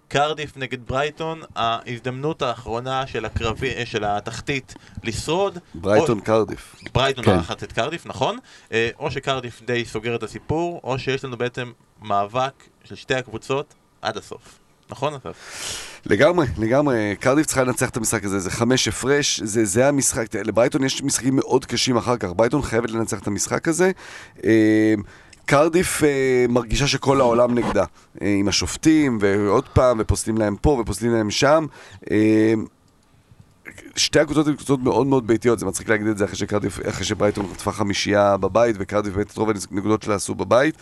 [0.08, 4.74] קרדיף נגד ברייטון, ההזדמנות האחרונה של הקרבי, אה, של התחתית
[5.04, 5.58] לשרוד.
[5.74, 6.76] ברייטון קרדיף.
[6.86, 7.30] או, ברייטון כן.
[7.30, 8.38] מארחת את קרדיף, נכון?
[8.72, 11.72] אה, או שקרדיף די סוגר את הסיפור, או שיש לנו בעצם
[12.02, 12.52] מאבק
[12.84, 14.58] של שתי הקבוצות עד הסוף.
[14.90, 15.36] נכון, אסף?
[16.06, 20.84] לגמרי, לגמרי, קרדיף צריכה לנצח את המשחק הזה, זה חמש הפרש, זה, זה המשחק, לברייטון
[20.84, 23.90] יש משחקים מאוד קשים אחר כך, ברייטון חייבת לנצח את המשחק הזה.
[25.50, 27.84] קרדיף אה, מרגישה שכל העולם נגדה,
[28.22, 31.66] אה, עם השופטים, ועוד פעם, ופוסלים להם פה ופוסלים להם שם.
[32.10, 32.54] אה,
[33.96, 37.04] שתי הקבוצות הן קבוצות מאוד מאוד ביתיות, זה מצחיק להגיד את זה אחרי שקרדיף, אחרי
[37.04, 40.74] שברייטון חטפה חמישייה בבית, וקרדיף באמת את רוב הנקודות שלה עשו בבית.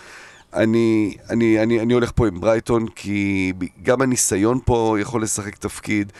[0.55, 6.12] אני, אני, אני, אני הולך פה עם ברייטון, כי גם הניסיון פה יכול לשחק תפקיד,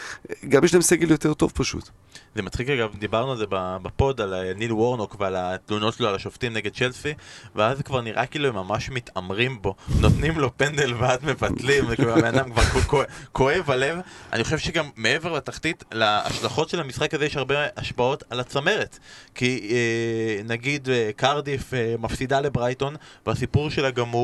[0.49, 1.91] גם יש להם סגל יותר טוב פשוט.
[2.35, 6.53] זה מצחיק אגב, דיברנו על זה בפוד, על ניל וורנוק ועל התלונות שלו על השופטים
[6.53, 7.15] נגד צ'לסי,
[7.55, 12.25] ואז כבר נראה כאילו הם ממש מתעמרים בו, נותנים לו פנדל ואז מבטלים, וכאילו הבן
[12.25, 13.03] אדם כבר כו- כו-
[13.33, 13.99] כואב הלב.
[14.33, 18.99] אני חושב שגם מעבר לתחתית, להשלכות של המשחק הזה יש הרבה השפעות על הצמרת.
[19.35, 24.18] כי אה, נגיד אה, קרדיף אה, מפסידה לברייטון, והסיפור שלה גמור,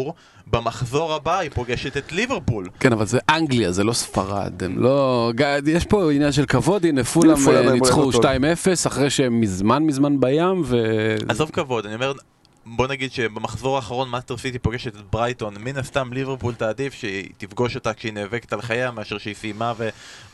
[0.46, 2.68] במחזור הבא היא פוגשת את ליברפול.
[2.80, 5.32] כן, אבל זה אנגליה, זה לא ספרד, הם לא...
[5.66, 8.88] יש פה עניין של כבוד, הנה פולאם אה, ניצחו אוהב 2-0 אותו.
[8.88, 10.76] אחרי שהם מזמן מזמן בים, ו...
[11.28, 12.12] עזוב כבוד, אני אומר,
[12.66, 17.74] בוא נגיד שבמחזור האחרון מאסטר סיטי פוגשת את ברייטון, מן הסתם ליברפול תעדיף שהיא תפגוש
[17.74, 19.72] אותה כשהיא נאבקת על חייה מאשר שהיא סיימה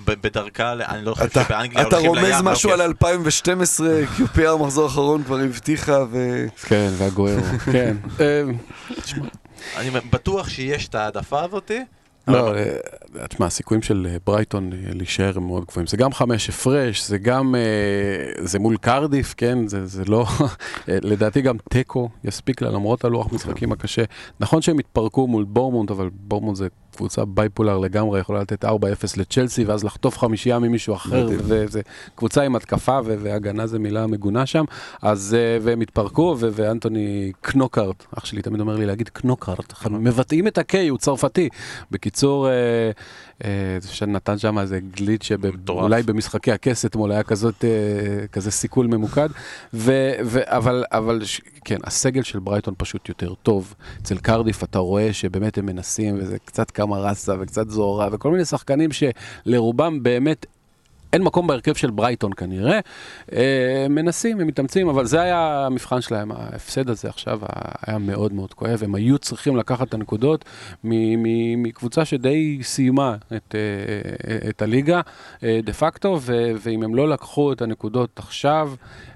[0.05, 2.25] ובדרכה, אני לא חושב אתה, שבאנגליה אתה הולכים לים.
[2.25, 2.81] רומז לא משהו כיף.
[2.81, 6.47] על 2012, QPR מחזור אחרון כבר הבטיחה, ו...
[6.63, 7.41] כן, והגוארו,
[7.73, 7.97] כן.
[9.77, 11.81] אה, אני בטוח שיש את העדפה הזאתי.
[12.29, 12.53] לא,
[13.19, 15.87] אה, תשמע, הסיכויים של אה, ברייטון אה, להישאר הם מאוד גבוהים.
[15.87, 19.69] זה גם חמש הפרש, זה גם, אה, זה מול קרדיף, כן?
[19.69, 20.27] זה, זה לא,
[20.89, 24.03] לדעתי גם תיקו יספיק לה למרות הלוח משחקים הקשה.
[24.41, 28.69] נכון שהם התפרקו מול בורמונט, אבל בורמונט זה קבוצה בייפולר לגמרי, יכולה לתת 4-0
[29.17, 31.29] לצ'לסי ואז לחטוף חמישייה ממישהו אחר.
[31.39, 31.81] וזה
[32.15, 34.65] קבוצה עם התקפה והגנה זה מילה מגונה שם.
[35.03, 40.77] אז, והם התפרקו, ואנטוני קנוקארט, אח שלי תמיד אומר לי להגיד קנוקארט, מבטאים את ה-K,
[40.91, 41.49] הוא צרפתי.
[41.91, 42.49] בקיצור,
[43.86, 45.80] שנתן שם איזה גליץ' מטורף.
[45.80, 49.28] שאולי במשחקי הכס אתמול היה כזאת, אה, כזה סיכול ממוקד,
[49.74, 51.20] ו, ו, אבל, אבל
[51.64, 53.74] כן, הסגל של ברייטון פשוט יותר טוב.
[54.03, 58.44] אצל קרדיף אתה רואה שבאמת הם מנסים, וזה קצת כמה ראסה וקצת זוהרה, וכל מיני
[58.44, 60.46] שחקנים שלרובם באמת
[61.13, 62.81] אין מקום בהרכב של ברייטון כנראה.
[63.33, 66.33] אה, מנסים, הם מתאמצים, אבל זה היה המבחן שלהם.
[66.33, 67.41] ההפסד הזה עכשיו
[67.87, 68.85] היה מאוד מאוד כואב.
[68.85, 70.45] הם היו צריכים לקחת את הנקודות
[70.85, 75.01] מקבוצה שדי סיימה את, אה, את הליגה
[75.45, 76.21] אה, דה פקטו,
[76.63, 78.73] ואם הם לא לקחו את הנקודות עכשיו,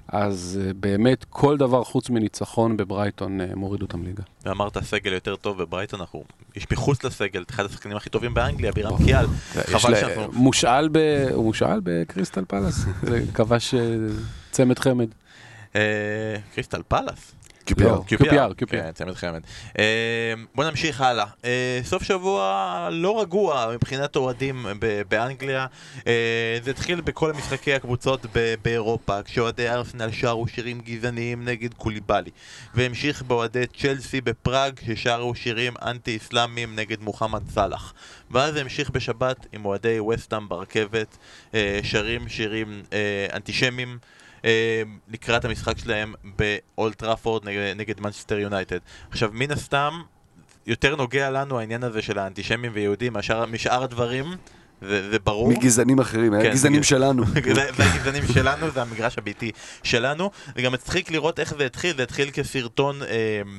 [0.07, 4.23] אז אה, באמת כל דבר חוץ מניצחון בברייטון אה, מוריד אותם ליגה.
[4.45, 6.23] ואמרת סגל יותר טוב בברייטון, אנחנו...
[6.55, 9.25] יש מחוץ לסגל אחד השחקנים הכי טובים באנגליה, בירם קיאל.
[9.53, 10.31] חבל שאנחנו...
[10.33, 10.97] מושאל ב...
[11.33, 12.85] הוא מושאל בקריסטל פלאס,
[13.33, 13.79] כבש אה,
[14.51, 15.07] צמד חמד.
[16.53, 17.34] קריסטל פלאס.
[17.69, 18.11] QPR.
[18.11, 18.65] QPR, QPR.
[18.67, 19.41] כן, צמד חמד.
[19.79, 21.25] אה, בוא נמשיך הלאה.
[21.45, 24.65] אה, סוף שבוע לא רגוע מבחינת אוהדים
[25.07, 25.65] באנגליה.
[26.07, 28.25] אה, זה התחיל בכל משחקי הקבוצות
[28.61, 32.31] באירופה, כשאוהדי ארסנל שרו שירים גזעניים נגד קוליבאלי.
[32.73, 37.93] והמשיך באוהדי צ'לסי בפראג, ששרו שירים אנטי-אסלאמיים נגד מוחמד סאלח.
[38.31, 41.17] ואז זה המשיך בשבת עם אוהדי ווסטהאם ברכבת,
[41.53, 42.83] אה, שרים שירים
[43.33, 43.97] אנטישמיים.
[44.45, 48.79] אה, לקראת המשחק שלהם באולד טראפורד נגד, מנצ'סטר יונייטד.
[49.11, 50.01] עכשיו, מן הסתם,
[50.67, 54.25] יותר נוגע לנו העניין הזה של האנטישמים ויהודים מאשר משאר הדברים,
[54.81, 55.49] זה, זה ברור.
[55.49, 57.25] מגזענים אחרים, כן, היה גזענים מגז- שלנו.
[57.55, 59.51] זה זה הגזענים שלנו, זה המגרש הביתי
[59.83, 60.31] שלנו.
[60.55, 63.07] זה גם מצחיק לראות איך זה התחיל, זה התחיל כסרטון אה,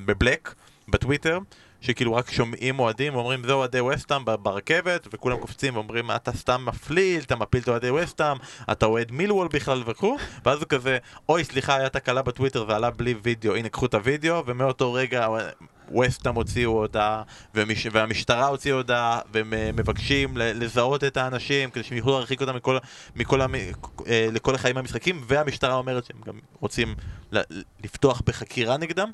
[0.07, 0.55] בבלק,
[0.89, 1.39] בטוויטר.
[1.81, 7.23] שכאילו רק שומעים אוהדים ואומרים זה אוהדי וסטאם ברכבת וכולם קופצים ואומרים אתה סתם מפליל,
[7.23, 8.37] אתה מפיל את אוהדי וסטאם,
[8.73, 10.99] אתה אוהד מילוול בכלל וכו' ואז הוא כזה
[11.29, 15.29] אוי סליחה היה תקלה בטוויטר זה עלה בלי וידאו, הנה קחו את הוידאו ומאותו רגע
[16.01, 17.23] וסטאם הוציאו הודעה
[17.55, 17.87] ומש...
[17.93, 19.71] והמשטרה הוציאה הודעה והם אה,
[20.37, 22.79] לזהות את האנשים כדי שהם יוכלו להרחיק אותם מכל,
[23.17, 23.55] מכל המ...
[23.55, 26.95] אה, לכל החיים מהמשחקים והמשטרה אומרת שהם גם רוצים.
[27.85, 29.11] לפתוח בחקירה נגדם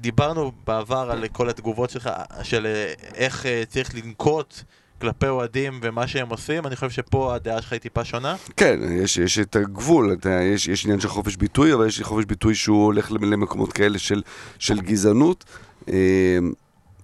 [0.00, 2.10] דיברנו בעבר על כל התגובות שלך,
[2.42, 4.62] של אה, איך אה, צריך לנקוט
[5.00, 8.36] כלפי אוהדים ומה שהם עושים, אני חושב שפה הדעה שלך היא טיפה שונה.
[8.56, 12.24] כן, יש, יש את הגבול, אתה, יש, יש עניין של חופש ביטוי, אבל יש חופש
[12.24, 14.22] ביטוי שהוא הולך למקומות כאלה של,
[14.58, 15.44] של גזענות.
[15.88, 16.38] אה,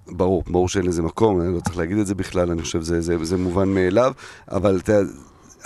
[0.07, 3.01] ברור, ברור שאין לזה מקום, אני לא צריך להגיד את זה בכלל, אני חושב שזה
[3.01, 4.13] זה, זה מובן מאליו,
[4.49, 4.93] אבל אתה...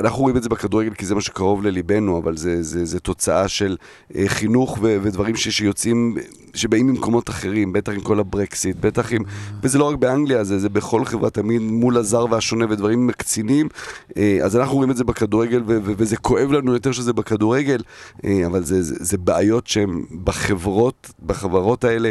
[0.00, 3.48] אנחנו רואים את זה בכדורגל כי זה מה שקרוב לליבנו, אבל זה, זה, זה תוצאה
[3.48, 3.76] של
[4.16, 6.16] אה, חינוך ו, ודברים ש, שיוצאים,
[6.54, 9.22] שבאים ממקומות אחרים, בטח עם כל הברקסיט, בטח עם...
[9.62, 13.68] וזה לא רק באנגליה, זה, זה בכל חברה, תמיד מול הזר והשונה ודברים מקצינים.
[14.16, 17.82] אה, אז אנחנו רואים את זה בכדורגל, ו, ו, וזה כואב לנו יותר שזה בכדורגל,
[18.24, 22.10] אה, אבל זה, זה, זה בעיות שהן בחברות, בחברות האלה,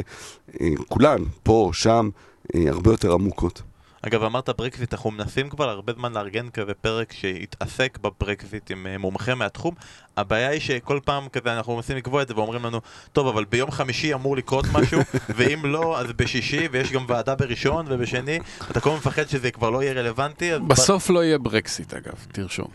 [0.88, 2.10] כולן, פה, שם,
[2.56, 3.62] הרבה יותר עמוקות.
[4.08, 8.98] אגב, אמרת ברקזיט, אנחנו מנסים כבר הרבה זמן לארגן כזה פרק שיתעסק בברקזיט עם אה,
[8.98, 9.76] מומחה מהתחום.
[10.18, 12.82] הבעיה היא שכל פעם כזה אנחנו מנסים לקבוע את זה ואומרים לנו,
[13.14, 15.02] טוב, אבל ביום חמישי אמור לקרות משהו,
[15.36, 18.40] ואם לא, אז בשישי, ויש גם ועדה בראשון ובשני,
[18.72, 20.52] אתה כל הזמן מפחד שזה כבר לא יהיה רלוונטי.
[20.60, 22.68] ב- בסוף לא יהיה ברקסיט אגב, תרשום.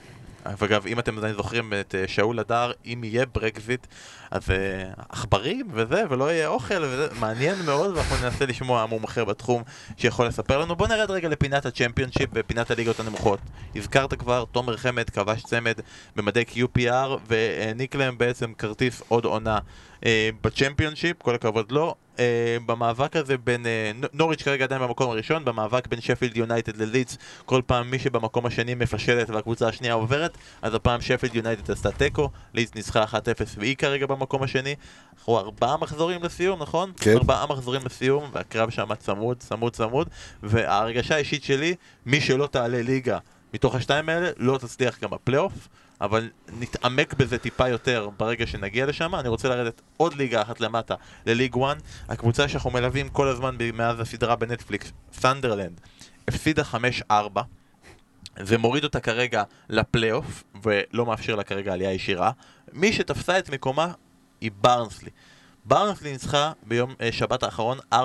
[0.58, 3.86] ואגב, אם אתם עדיין זוכרים את אה, שאול הדר, אם יהיה ברקזיט,
[4.30, 4.56] אז אה,
[5.08, 9.62] עכברים וזה, ולא יהיה אוכל וזה, מעניין מאוד, ואנחנו ננסה לשמוע מומחה בתחום
[9.96, 10.76] שיכול לספר לנו.
[10.76, 13.38] בוא נרד רגע לפינת הצ'מפיונשיפ ופינת הליגות הנמוכות.
[13.76, 15.74] הזכרת כבר, תומר חמד כבש צמד
[16.16, 19.58] במדי QPR, והעניק להם בעצם כרטיס עוד עונה.
[20.06, 21.94] אה, בצ'מפיונשיפ, כל הכבוד לו.
[22.18, 27.18] אה, במאבק הזה בין, נ- נוריץ' כרגע עדיין במקום הראשון, במאבק בין שפילד יונייטד ללידס,
[27.44, 32.30] כל פעם מי שבמקום השני מפשלת והקבוצה השנייה עוברת, אז הפעם שפילד יונייטד עשתה תיקו,
[32.54, 33.14] לידס ניצחה 1-0
[33.58, 34.74] והיא כרגע במקום השני.
[35.18, 36.92] אנחנו ארבעה מחזורים לסיום, נכון?
[36.96, 37.16] כן.
[37.16, 40.08] ארבעה מחזורים לסיום, והקרב שם צמוד, צמוד, צמוד,
[40.42, 41.74] וההרגשה האישית שלי,
[42.06, 43.18] מי שלא תעלה ליגה
[43.54, 45.68] מתוך השתיים האלה, לא תצליח גם בפלייאוף.
[46.00, 49.14] אבל נתעמק בזה טיפה יותר ברגע שנגיע לשם.
[49.14, 50.94] אני רוצה לרדת עוד ליגה אחת למטה,
[51.26, 51.76] לליג 1.
[52.08, 55.80] הקבוצה שאנחנו מלווים כל הזמן מאז הסדרה בנטפליקס, סנדרלנד,
[56.28, 56.62] הפסידה
[57.10, 57.12] 5-4.
[58.42, 62.30] זה מוריד אותה כרגע לפלייאוף, ולא מאפשר לה כרגע עלייה ישירה.
[62.72, 63.92] מי שתפסה את מקומה
[64.40, 65.10] היא ברנסלי.
[65.64, 67.96] ברנסלי ניצחה ביום אה, שבת האחרון 4-2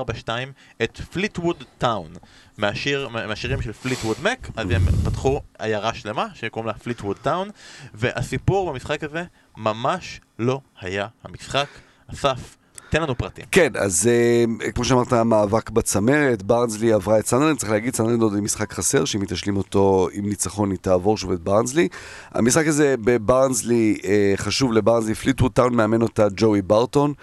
[0.83, 2.13] את פליטווד טאון
[2.57, 7.49] מהשיר, מה- מהשירים של פליטווד מק, אז הם פתחו עיירה שלמה שקוראים לה פליטווד טאון
[7.93, 9.23] והסיפור במשחק הזה
[9.57, 11.67] ממש לא היה המשחק.
[12.13, 12.57] אסף,
[12.93, 13.45] תן לנו פרטים.
[13.51, 18.35] כן, אז אה, כמו שאמרת, מאבק בצמרת, ברנזלי עברה את סנדרלנד, צריך להגיד, סנדרלנד עוד
[18.37, 21.87] עם משחק חסר, שאם היא תשלים אותו עם ניצחון היא תעבור שוב את ברנזלי.
[22.31, 27.13] המשחק הזה בברנזלי, אה, חשוב לברנזלי, פליטווד טאון מאמן אותה ג'ואי ברטון.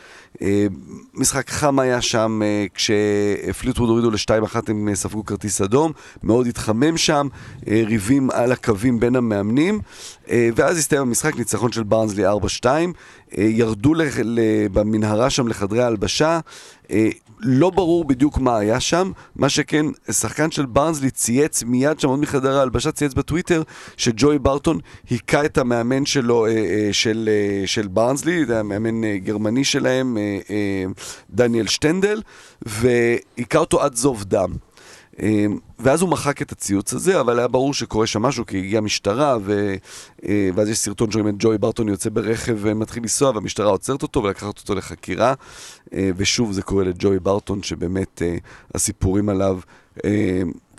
[0.42, 0.66] אה,
[1.14, 2.40] משחק חם היה שם,
[2.74, 5.92] כשפליטווד הורידו ל-2-1 הם אה, ספגו כרטיס אדום,
[6.22, 7.28] מאוד התחמם שם,
[7.66, 9.80] ריבים על הקווים בין המאמנים,
[10.28, 12.32] ואז הסתיים המשחק, ניצחון של ברנזלי 4-2,
[12.64, 12.84] אה,
[13.38, 14.38] ירדו לח- ל-
[14.72, 16.40] במנהרה שם לחדרי ההלבשה,
[16.90, 17.08] אה,
[17.42, 22.18] לא ברור בדיוק מה היה שם, מה שכן, שחקן של ברנזלי צייץ מיד שם עוד
[22.20, 23.62] מחדר ההלבשה, צייץ בטוויטר
[23.96, 24.78] שג'וי ברטון
[25.10, 30.16] היכה את המאמן שלו, אה, אה, של, אה, של ברנזלי, זה המאמן אה, גרמני שלהם,
[30.18, 30.84] אה, אה,
[31.30, 32.22] דניאל שטנדל,
[32.62, 34.50] והיכה אותו עד זוב דם.
[35.22, 35.46] אה,
[35.78, 39.38] ואז הוא מחק את הציוץ הזה, אבל היה ברור שקורה שם משהו, כי הגיעה משטרה,
[39.42, 39.74] ו...
[40.24, 44.58] אה, ואז יש סרטון את ג'וי ברטון יוצא ברכב ומתחיל לנסוע, והמשטרה עוצרת אותו ולקחת
[44.58, 45.34] אותו לחקירה.
[45.92, 48.36] אה, ושוב זה קורה לג'וי ברטון, שבאמת אה,
[48.74, 49.58] הסיפורים עליו,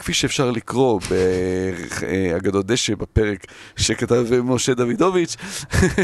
[0.02, 3.46] כפי שאפשר לקרוא באגדות דשא, בפרק
[3.76, 5.36] שכתב משה דוידוביץ',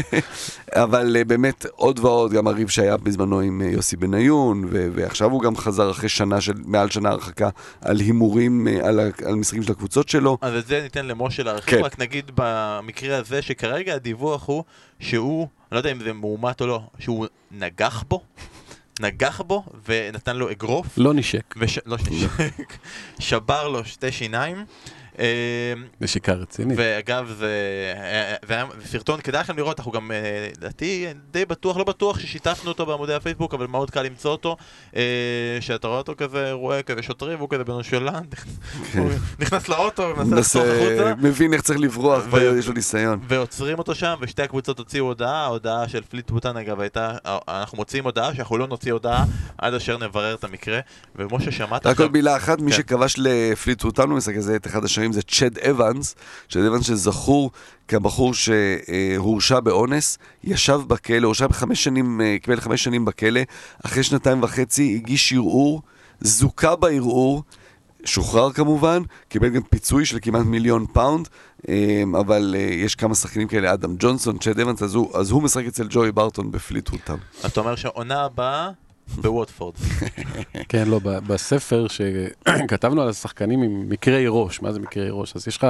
[0.72, 5.42] אבל אה, באמת עוד ועוד, גם הריב שהיה בזמנו עם אה, יוסי בניון, ועכשיו הוא
[5.42, 7.48] גם חזר אחרי שנה של, מעל שנה הרחקה
[7.80, 10.38] על הימורים, אה, על, על משחקים של הקבוצות שלו.
[10.40, 11.84] אז את זה ניתן למשה להרחיב, כן.
[11.84, 14.64] רק נגיד במקרה הזה שכרגע הדיווח הוא
[15.00, 18.22] שהוא, אני לא יודע אם זה מאומת או לא, שהוא נגח בו,
[19.00, 21.54] נגח בו ונתן לו אגרוף, לא נשק.
[21.56, 21.78] וש...
[21.86, 22.72] לא שנשק,
[23.18, 24.64] שבר לו שתי שיניים.
[25.18, 26.78] אה, נשיקה רצינית.
[26.80, 27.48] ואגב, זה,
[27.96, 32.18] אה, זה היה סרטון, כדאי לכם לראות, אנחנו גם, אה, לדעתי, די בטוח, לא בטוח
[32.18, 34.56] ששיתפנו אותו בעמודי הפייסבוק, אבל מאוד קל למצוא אותו,
[34.96, 35.02] אה,
[35.60, 38.34] שאתה רואה אותו כזה, רואה כזה שוטרים, והוא כזה בנושלנט,
[38.94, 39.10] הוא
[39.40, 41.14] נכנס לאוטו ומנסה לחתוך החוצה.
[41.14, 43.20] מנסה, מבין איך צריך לברוח, ויש לו ניסיון.
[43.28, 47.12] ועוצרים אותו שם, ושתי הקבוצות הוציאו הודעה, ההודעה של פליט בוטן אגב הייתה,
[47.48, 49.24] אנחנו מוציאים הודעה שאנחנו לא נוציא הודעה
[49.58, 50.80] עד אשר נברר את המקרה,
[51.16, 52.76] ומשה שמעת רק עוד מילה אחת, מי כן.
[52.76, 56.14] שכבש לפליטווד טאון במשחק הזה, את אחד השערים זה צ'ד אבנס,
[56.50, 57.50] צ'ד אבנס שזכור
[57.88, 63.40] כבחור שהורשע באונס, ישב בכלא, הורשע בחמש שנים, אה, קיבל חמש שנים בכלא,
[63.86, 65.82] אחרי שנתיים וחצי הגיש ערעור,
[66.20, 67.42] זוכה בערעור,
[68.04, 71.28] שוחרר כמובן, קיבל גם פיצוי של כמעט מיליון פאונד,
[71.68, 75.42] אה, אבל אה, יש כמה שחקנים כאלה, אדם ג'ונסון, צ'ד אבנס, אז הוא, אז הוא
[75.42, 77.16] משחק אצל ג'וי ברטון בפליטווד.
[77.46, 78.70] אתה אומר שהעונה הבאה
[79.16, 79.74] בווטפורד.
[80.68, 85.36] כן, לא, בספר שכתבנו על השחקנים עם מקרי ראש, מה זה מקרי ראש?
[85.36, 85.66] אז יש לך,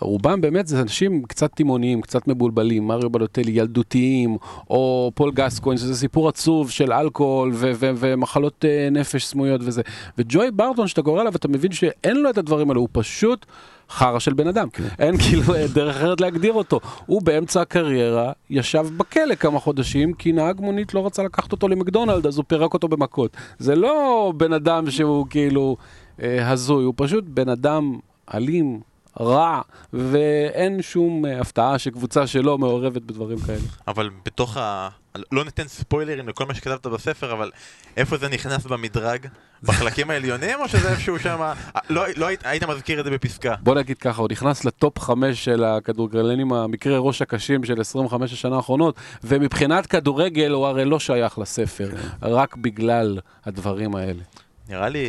[0.00, 4.36] רובם באמת זה אנשים קצת תמהוניים, קצת מבולבלים, מריו בלוטלי, ילדותיים,
[4.70, 9.82] או פול גסקוין, שזה סיפור עצוב של אלכוהול ומחלות אה, נפש סמויות וזה.
[10.18, 13.46] וג'וי ברטון, שאתה קורא עליו, אתה מבין שאין לו את הדברים האלו, הוא פשוט...
[13.90, 14.68] חרא של בן אדם,
[14.98, 15.42] אין כאילו
[15.74, 16.80] דרך אחרת להגדיר אותו.
[17.06, 22.26] הוא באמצע הקריירה ישב בכלא כמה חודשים כי נהג מונית לא רצה לקחת אותו למקדונלד
[22.26, 23.36] אז הוא פירק אותו במכות.
[23.58, 25.76] זה לא בן אדם שהוא כאילו
[26.22, 27.98] אה, הזוי, הוא פשוט בן אדם
[28.34, 28.80] אלים,
[29.20, 29.60] רע,
[29.92, 33.58] ואין שום אה, הפתעה שקבוצה שלו מעורבת בדברים כאלה.
[33.88, 34.88] אבל בתוך ה...
[35.32, 37.50] לא ניתן ספוילרים לכל מה שכתבת בספר, אבל
[37.96, 39.26] איפה זה נכנס במדרג?
[39.62, 41.52] בחלקים העליונים, או שזה איפשהו שם...
[41.90, 43.54] לא, לא היית, היית מזכיר את זה בפסקה.
[43.60, 48.56] בוא נגיד ככה, הוא נכנס לטופ חמש של הכדורגלנים, המקרי ראש הקשים של 25 השנה
[48.56, 51.90] האחרונות, ומבחינת כדורגל הוא הרי לא שייך לספר,
[52.22, 54.22] רק בגלל הדברים האלה.
[54.68, 55.06] נראה לי...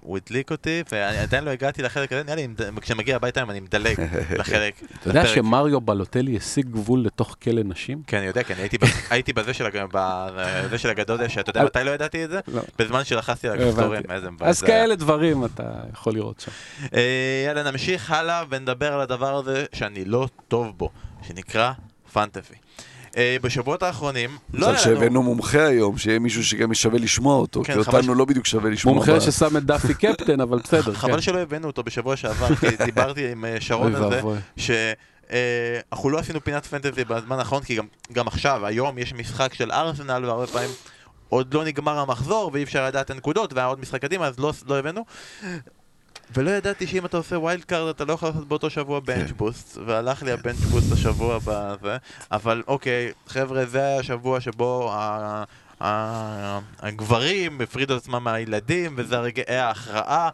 [0.00, 3.42] הוא הדליק אותי, ואני עדיין לא הגעתי לחלק הזה, נראה לי, אם- כשאני מגיע הביתה
[3.42, 3.96] אני מדלג
[4.40, 4.74] לחלק.
[5.00, 5.26] אתה יודע.
[5.26, 8.02] שמריו בלוטלי השיג גבול לתוך כלא נשים?
[8.06, 8.62] כן, אני יודע, כי אני
[9.10, 12.40] הייתי בזה של הגדול, שאתה יודע מתי לא ידעתי את זה?
[12.48, 12.62] לא.
[12.78, 14.02] בזמן שלחצתי על הכפתורים.
[14.10, 14.62] איזה מבאס אז.
[14.62, 16.50] כאלה דברים אתה יכול לראות שם.
[16.94, 17.00] אה,
[17.46, 20.90] יאללה, נמשיך הלאה ונדבר על הדבר הזה שאני לא טוב בו,
[21.22, 21.72] שנקרא
[22.12, 22.54] פנטזי.
[23.16, 24.82] אה, בשבועות האחרונים, לא היה לנו...
[24.84, 28.46] שהבאנו מומחה היום, שיהיה מישהו שגם שווה לשמוע אותו, כן, כי אותנו ש- לא בדיוק
[28.46, 28.94] שווה לשמוע.
[28.94, 30.94] מומחה ששם את דאפי קפטן, אבל בסדר.
[30.94, 31.20] חבל כן.
[31.20, 34.38] שלא הבאנו אותו בשבוע שעבר, כי דיברתי עם אה, שרון על זה, ואבוי.
[34.56, 39.72] שאנחנו לא עשינו פינת פנטזי בזמן האחרון, כי גם, גם עכשיו, היום יש משחק של
[39.72, 40.70] ארסנל, והרבה פעמים
[41.28, 44.52] עוד לא נגמר המחזור, ואי אפשר לדעת את הנקודות, והיה עוד משחק קדימה, אז לא,
[44.66, 45.04] לא הבאנו.
[46.34, 49.78] ולא ידעתי שאם אתה עושה wild card אתה לא יכול לעשות באותו שבוע bench boost
[49.86, 51.96] והלך לי ה bench boost השבוע בזה.
[52.32, 54.92] אבל אוקיי חבר'ה זה היה השבוע שבו
[55.80, 60.28] הגברים הפרידו את עצמם מהילדים, וזה רגעי ההכרעה,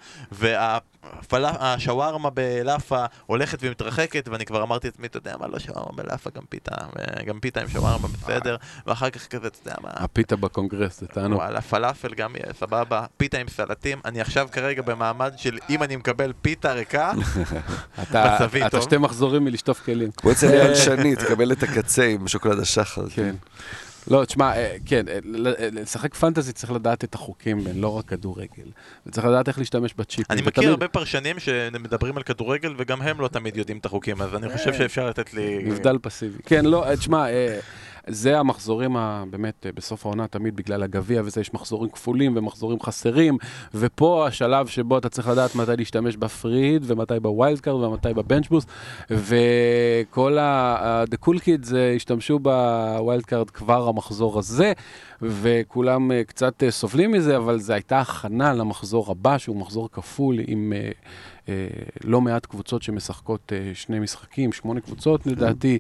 [1.13, 6.43] והשווארמה בלאפה הולכת ומתרחקת, ואני כבר אמרתי לעצמי, אתה יודע מה, לא שווארמה בלאפה, גם
[6.49, 6.75] פיתה,
[7.27, 11.39] גם פיתה עם שווארמה בסדר, ואחר כך כזה, אתה יודע מה, הפיתה בקונגרס, זה תענוג.
[11.39, 15.97] וואלה, פלאפל גם יהיה סבבה, פיתה עם סלטים, אני עכשיו כרגע במעמד של אם אני
[15.97, 17.13] מקבל פיתה ריקה,
[18.03, 18.83] אתה מצבי אתה טוב.
[18.83, 20.11] שתי מחזורים מלשטוף כלים.
[20.11, 23.09] כמו אצל אייל שני, תקבל את הקצה עם שוקולד השחר.
[23.09, 23.35] כן.
[24.11, 28.71] לא, תשמע, אה, כן, אה, אה, לשחק פנטזי צריך לדעת את החוקים לא רק כדורגל.
[29.07, 30.25] וצריך לדעת איך להשתמש בצ'יפים.
[30.31, 34.35] אני מכיר הרבה פרשנים שמדברים על כדורגל וגם הם לא תמיד יודעים את החוקים, אז
[34.35, 35.59] אני חושב שאפשר לתת לי...
[35.65, 36.39] נבדל פסיבי.
[36.47, 37.27] כן, לא, תשמע,
[38.09, 39.25] זה המחזורים ה...
[39.31, 43.39] באמת, אה, בסוף העונה, תמיד בגלל הגביע וזה, יש מחזורים כפולים ומחזורים חסרים,
[43.75, 47.83] ופה השלב שבו אתה צריך לדעת מתי להשתמש ב free hit, ומתי ב wild card,
[47.83, 48.69] ומתי ב bench boost,
[49.11, 54.73] וכל ה-The cool kids אה, השתמשו ב wild card כבר המחזור הזה,
[55.23, 60.37] וכולם אה, קצת אה, סובלים מזה, אבל זו הייתה הכנה למחזור הבא, שהוא מחזור כפול
[60.47, 60.73] עם...
[60.73, 60.91] אה,
[62.05, 65.79] לא מעט קבוצות שמשחקות שני משחקים, שמונה קבוצות לדעתי,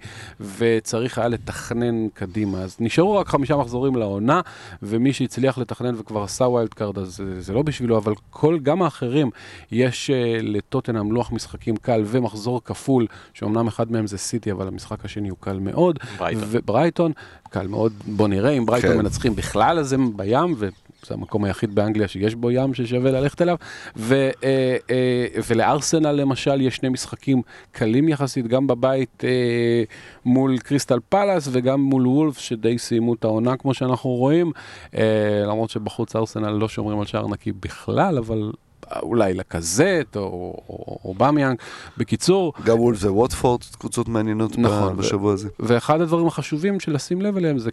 [0.59, 2.59] וצריך היה לתכנן קדימה.
[2.59, 4.41] אז נשארו רק חמישה מחזורים לעונה,
[4.83, 9.31] ומי שהצליח לתכנן וכבר עשה wild card, אז זה לא בשבילו, אבל כל, גם האחרים,
[9.73, 10.11] יש
[10.43, 15.39] לטוטנאם לוח משחקים קל ומחזור כפול, שאומנם אחד מהם זה סיטי, אבל המשחק השני הוא
[15.41, 15.99] קל מאוד.
[16.19, 16.45] ברייטון.
[16.51, 17.13] וברייטון,
[17.51, 19.07] קל מאוד, בוא נראה, אם ברייטון כן.
[19.29, 23.57] מנצחים בכלל, אז הם בים, וזה המקום היחיד באנגליה שיש בו ים ששווה ללכת אליו.
[23.97, 24.15] ו,
[24.45, 29.83] אה, אה, ולארסנל למשל יש שני משחקים קלים יחסית, גם בבית אה,
[30.25, 34.53] מול קריסטל פלאס וגם מול וולף, שדי סיימו את העונה כמו שאנחנו רואים.
[34.95, 38.51] אה, למרות שבחוץ ארסנל לא שומרים על שער נקי בכלל, אבל...
[39.03, 41.59] אולי לקזט או, או, או במיאנג.
[41.97, 45.49] בקיצור, גם וולף וווטפורד, קבוצות מעניינות נכון, בשבוע הזה.
[45.61, 47.71] ואחד הדברים החשובים של לשים לב אליהם זה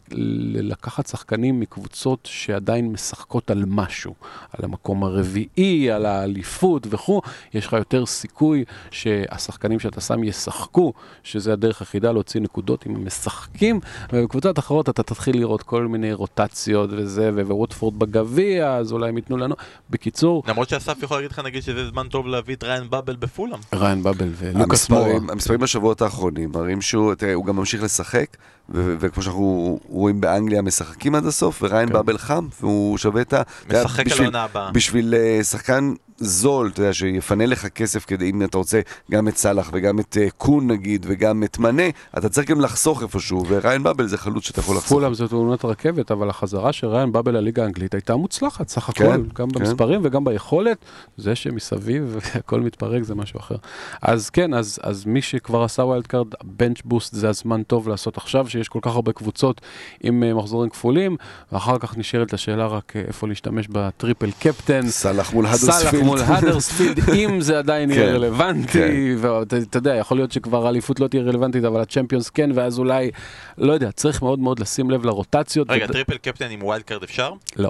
[0.61, 4.14] לקחת שחקנים מקבוצות שעדיין משחקות על משהו,
[4.53, 7.22] על המקום הרביעי, על האליפות וכו',
[7.53, 10.93] יש לך יותר סיכוי שהשחקנים שאתה שם ישחקו,
[11.24, 13.80] שזה הדרך היחידה להוציא נקודות אם הם משחקים,
[14.14, 19.38] ובקבוצות אחרות אתה תתחיל לראות כל מיני רוטציות וזה, וווטפורד בגביע, אז אולי הם ייתנו
[19.38, 19.55] לנו.
[19.89, 23.60] בקיצור, למרות שאסף יכול להגיד לך נגיד שזה זמן טוב להביא את ריין באבל בפולאם.
[23.74, 25.12] ריין באבל ולוקאס מורה.
[25.30, 28.26] המספרים, בשבועות האחרונים מראים שהוא, תראה, הוא גם ממשיך לשחק,
[28.70, 31.93] וכמו שאנחנו רואים באנגליה, משחקים עד הסוף, וריין כן.
[31.93, 33.41] באבל חם, והוא שווה את ה...
[33.70, 34.72] משחק על בשביל- העונה הבאה.
[34.72, 38.80] בשביל אה, שחקן זול, אתה יודע, שיפנה לך כסף כדי, אם אתה רוצה,
[39.12, 41.84] גם את סאלח וגם את אה, קיין נגיד, וגם את מנה,
[42.18, 44.89] אתה צריך גם לחסוך איפשהו, וריאן באבל זה חלוץ שאתה יכול לחסוך.
[44.89, 49.04] פולאם זו תאונת רכבת, אבל החזרה של ריאן באבל לליגה האנגלית הייתה מוצלחת, סך הכל,
[49.04, 49.60] כן, גם כן.
[49.60, 50.78] במספרים וגם ביכולת,
[51.17, 53.55] זה שמסביב הכל מתפרק זה משהו אחר.
[54.01, 58.17] אז כן, אז, אז מי שכבר עשה wild card, bench boost זה הזמן טוב לעשות
[58.17, 59.61] עכשיו, שיש כל כך הרבה קבוצות
[60.03, 61.17] עם אה, מחזורים כפולים,
[61.51, 64.88] ואחר כך נשארת השאלה רק אה, איפה להשתמש ב triple captain.
[64.87, 66.03] סאלח מול סאלח הדרספילד.
[66.03, 70.99] מול הדרספילד, אם זה עדיין יהיה כן, רלוונטי, ואתה אתה יודע, יכול להיות שכבר האליפות
[70.99, 73.11] לא תהיה רלוונטית, אבל הצ'מפיונס כן, ואז אולי,
[73.57, 75.69] לא יודע, צריך מאוד מאוד לשים לב לרוטציות.
[75.69, 77.33] רגע, טריפל קפטן עם ווילד קארד אפשר?
[77.55, 77.69] לא.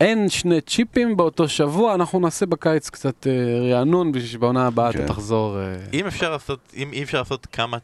[0.00, 3.32] אין שני צ'יפים באותו שבוע, אנחנו נעשה בקיץ קצת אה,
[3.74, 4.98] רענון, בשביל שבעונה הבאה כן.
[5.04, 5.58] אתה תחזור...
[5.58, 7.76] אה, אם אפשר לעשות, אם אי אפשר לעשות כמה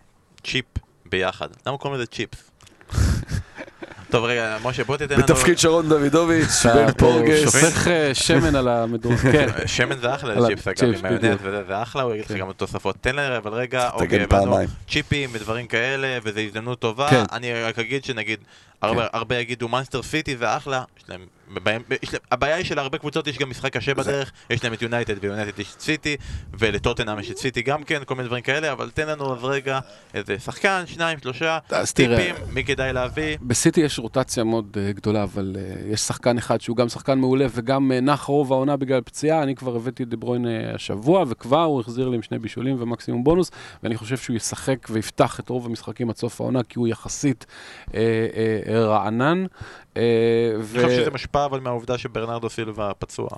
[0.44, 0.64] צ'יפ
[1.10, 2.50] ביחד, למה קוראים לזה צ'יפס?
[4.10, 5.22] טוב רגע, משה בוא תתן לנו...
[5.22, 7.44] בתפקיד שרון דוידוביץ', אתה בן פורגס.
[7.44, 9.48] שופך אה, שמן על המדורה, כן.
[9.66, 11.38] שמן זה אחלה לצ'יפס אגב, צ'יפס, עם מיונז.
[11.42, 12.38] וזה, זה אחלה, הוא יגיד לך כן.
[12.38, 12.96] גם תוספות.
[13.00, 14.56] תן להם אבל רגע, אוקיי, הבנו.
[14.88, 17.10] צ'יפים ודברים כאלה, וזו הזדמנות טובה.
[17.10, 17.24] כן.
[17.32, 18.38] אני רק אגיד שנגיד,
[18.82, 21.20] הרבה- הרבה יגידו מאנסטר סיטי זה אחלה, יש להם...
[21.62, 24.82] בהם- יש להם- הבעיה היא שלהרבה קבוצות יש גם משחק קשה בדרך, יש להם את
[24.82, 26.16] יונייטד ויונייטד יש את סיטי,
[26.59, 29.78] ולטוטנאם יש את סיטי גם כן, כל מיני דברים כאלה, אבל תן לנו אז רגע
[30.14, 31.59] איזה שחקן, שניים, שלושה.
[32.16, 33.36] טיפים, מי כדאי להביא.
[33.42, 37.47] בסיטי יש רוטציה מאוד uh, גדולה, אבל uh, יש שחקן אחד שהוא גם שחקן מעולה
[37.55, 39.42] וגם uh, נח רוב העונה בגלל פציעה.
[39.42, 42.76] אני כבר הבאתי את דה ברוין uh, השבוע, וכבר הוא החזיר לי עם שני בישולים
[42.78, 43.51] ומקסימום בונוס,
[43.82, 47.47] ואני חושב שהוא ישחק ויפתח את רוב המשחקים עד סוף העונה, כי הוא יחסית
[48.68, 49.44] רענן.
[49.97, 49.99] Uh,
[50.74, 53.28] אני חושב שזה משפע אבל מהעובדה שברנרדו סילבה פצוע,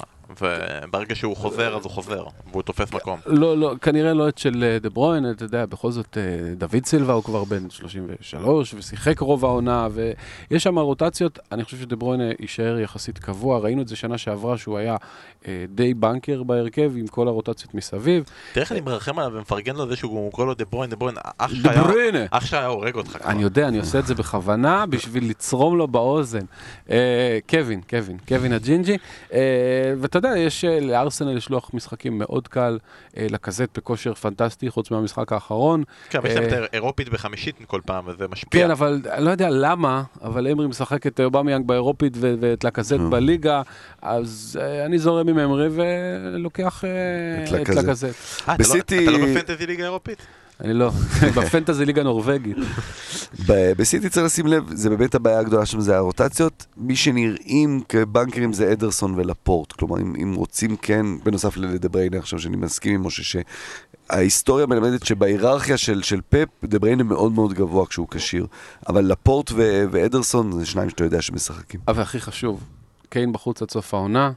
[0.40, 3.18] וברגע שהוא חוזר אז הוא חוזר, והוא תופס מקום.
[3.26, 6.22] לא, לא, כנראה לא את של אה, דה ברוין, אתה יודע, בכל זאת אה,
[6.54, 9.88] דוד סילבה הוא כבר בן 33 ושיחק רוב העונה,
[10.50, 14.18] ויש שם רוטציות, אני חושב שדה ברוין אה, יישאר יחסית קבוע, ראינו את זה שנה
[14.18, 14.96] שעברה שהוא היה
[15.68, 18.24] די בנקר בהרכב עם כל הרוטציות מסביב.
[18.52, 21.14] תראה איך אני מרחם עליו ומפרגן לו זה שהוא קורא לו דה ברוין, דה ברוין,
[21.38, 22.24] אח שלך דה היה- ברוינה!
[22.30, 23.30] אח שלך היה הורג אותך כבר.
[23.30, 26.38] אני יודע, אני עושה את זה בכוונה בשביל לצרום לו באוזן.
[27.50, 28.96] קווין, קווין, קווין הג'ינג'י.
[29.32, 29.38] אה,
[30.18, 32.78] ואתה יודע, יש אה, לארסנל לשלוח משחקים מאוד קל,
[33.16, 35.82] אה, לקזט בכושר פנטסטי, חוץ מהמשחק האחרון.
[36.10, 38.62] כן, אבל יש להם אה, את האירופית בחמישית כל פעם, וזה משפיע.
[38.64, 42.96] כן, אבל אני לא יודע למה, אבל אמרי משחק את אובמיאנג באירופית ו- ואת לקזט.
[43.10, 43.62] בליגה,
[44.02, 46.84] אז אני זורם עם אמרי ולוקח
[47.44, 48.06] את לקזט.
[48.44, 50.26] אתה לא- אתה לא בפנטזי ליגה אירופית?
[50.60, 50.90] אני לא,
[51.36, 52.56] בפנטזי ליגה נורווגית.
[53.46, 56.66] ב- בסיטי צריך לשים לב, זה באמת הבעיה הגדולה שם, זה הרוטציות.
[56.76, 59.72] מי שנראים כבנקרים זה אדרסון ולפורט.
[59.72, 63.42] כלומר, אם, אם רוצים כן, בנוסף לדה בריינה עכשיו, שאני מסכים עם משה,
[64.08, 68.46] שההיסטוריה מלמדת שבהיררכיה של, של פפ, דה בריינה מאוד מאוד גבוה כשהוא כשיר.
[68.88, 71.80] אבל לפורט ו- ואדרסון זה שניים שאתה יודע שמשחקים.
[71.88, 72.60] אבל הכי חשוב,
[73.08, 74.32] קיין בחוץ עד סוף העונה.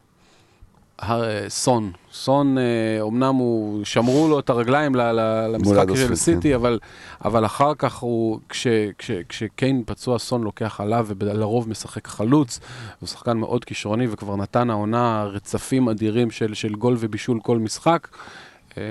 [1.01, 2.63] הר- אה, סון, סון, אה,
[3.07, 6.79] אמנם הוא, שמרו לו את הרגליים למשחק של סיטי, אבל,
[7.25, 12.59] אבל אחר כך הוא, כש, כש, כשקיין פצוע, סון לוקח עליו ולרוב משחק חלוץ.
[12.99, 18.07] הוא שחקן מאוד כישרוני וכבר נתן העונה רצפים אדירים של, של גול ובישול כל משחק.
[18.77, 18.83] אה,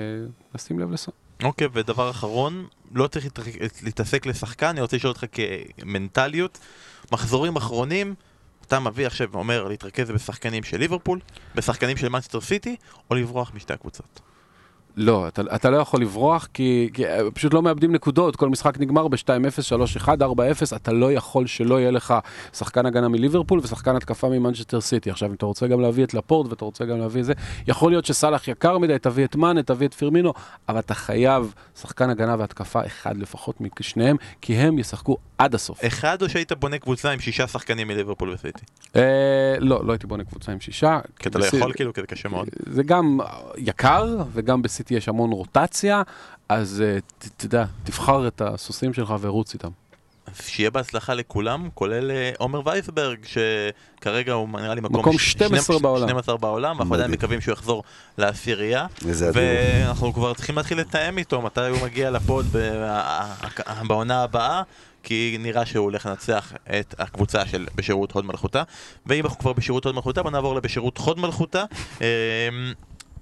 [0.55, 1.13] לשים לב לסון.
[1.43, 3.25] אוקיי, ודבר אחרון, לא צריך
[3.83, 5.25] להתעסק לשחקן, אני רוצה לשאול אותך
[5.77, 6.57] כמנטליות.
[7.11, 8.13] מחזורים אחרונים,
[8.67, 11.19] אתה מביא עכשיו ואומר להתרכז בשחקנים של ליברפול,
[11.55, 12.75] בשחקנים של מנצ'סטר סיטי,
[13.09, 14.30] או לברוח משתי הקבוצות.
[14.97, 18.79] לא, אתה, אתה לא יכול לברוח, כי, כי אה, פשוט לא מאבדים נקודות, כל משחק
[18.79, 22.13] נגמר ב-2-0, 3-1, 4-0, אתה לא יכול שלא יהיה לך
[22.53, 25.11] שחקן הגנה מליברפול ושחקן התקפה ממנצ'סטר סיטי.
[25.11, 27.33] עכשיו, אם אתה רוצה גם להביא את לפורט ואתה רוצה גם להביא את זה,
[27.67, 30.33] יכול להיות שסאלח יקר מדי, תביא את מאנה, תביא את פירמינו,
[30.69, 35.85] אבל אתה חייב שחקן הגנה והתקפה אחד לפחות משניהם, כי הם ישחקו עד הסוף.
[35.85, 38.65] אחד או שהיית בונה קבוצה עם שישה שחקנים מליברפול וסיטי?
[38.95, 40.99] אה, לא, לא הייתי בונה קבוצה עם שישה.
[41.19, 42.49] כי אתה לא יכול כאילו, כי זה קשה מאוד.
[42.65, 43.19] זה גם
[43.57, 46.01] יקר, וגם בסיטי יש המון רוטציה,
[46.49, 46.97] אז אה,
[47.37, 49.69] אתה יודע, תבחר את הסוסים שלך ורוץ איתם.
[50.41, 55.63] שיהיה בהצלחה לכולם, כולל אה, עומר וייסברג, שכרגע הוא נראה לי מקום, מקום ש- 12
[55.65, 56.07] שנים- בעולם.
[56.07, 57.11] 12 בעולם, ואנחנו עדיין.
[57.11, 57.83] מקווים שהוא יחזור
[58.17, 58.85] לעשירייה.
[59.33, 62.97] ואנחנו כבר צריכים להתחיל לתאם איתו מתי הוא מגיע לפוד ב-
[63.87, 64.61] בעונה הבאה.
[65.03, 68.63] כי נראה שהוא הולך לנצח את הקבוצה של בשירות הוד מלכותה
[69.05, 71.63] ואם אנחנו כבר בשירות הוד מלכותה בוא נעבור לבשירות חוד מלכותה
[72.01, 72.05] אמ,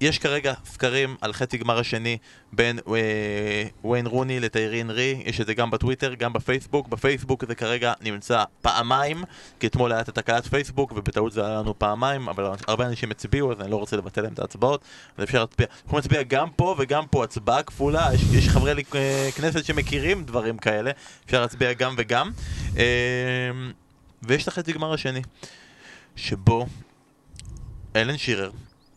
[0.02, 2.18] יש כרגע סקרים על חצי גמר השני
[2.54, 6.88] בין אה, וויין רוני לטיירי אנרי, יש את זה גם בטוויטר, גם בפייסבוק.
[6.88, 9.24] בפייסבוק זה כרגע נמצא פעמיים,
[9.60, 13.52] כי אתמול היה את התקלת פייסבוק ובטעות זה היה לנו פעמיים, אבל הרבה אנשים הצביעו
[13.52, 14.82] אז אני לא רוצה לבטל להם את ההצבעות,
[15.18, 15.68] אז אפשר להצביע.
[15.84, 20.58] אנחנו נצביע גם פה וגם פה הצבעה כפולה, יש, יש חברי אה, כנסת שמכירים דברים
[20.58, 20.92] כאלה,
[21.26, 22.32] אפשר להצביע גם וגם.
[22.78, 22.84] אה,
[24.24, 25.22] ויש את החצי גמר השני,
[26.16, 26.66] שבו
[27.96, 28.52] אלן שירר,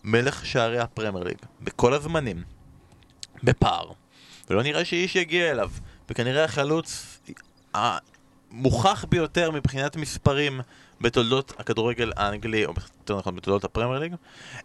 [0.05, 2.43] מלך שערי הפרמייר ליג, בכל הזמנים,
[3.43, 3.93] בפער,
[4.51, 5.71] ולא נראה שאיש יגיע אליו,
[6.11, 7.19] וכנראה החלוץ
[7.75, 10.61] המוכח ביותר מבחינת מספרים
[11.01, 14.15] בתולדות הכדורגל האנגלי, או יותר נכון בתולדות הפרמייר ליג,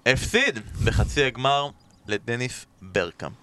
[0.05, 1.69] הפסיד בחצי הגמר
[2.07, 3.35] לדניס ברקאמפ.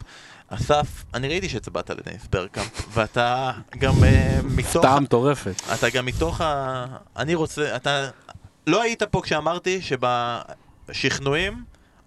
[0.48, 4.06] אסף, אני ראיתי שהצבעת לדניס ברקאמפ, ואתה גם uh,
[4.44, 4.76] מתוך...
[4.76, 5.62] הפתעה מטורפת.
[5.74, 6.86] אתה גם מתוך ה...
[7.16, 7.76] אני רוצה...
[7.76, 8.08] אתה...
[8.66, 11.64] לא היית פה כשאמרתי שבשכנועים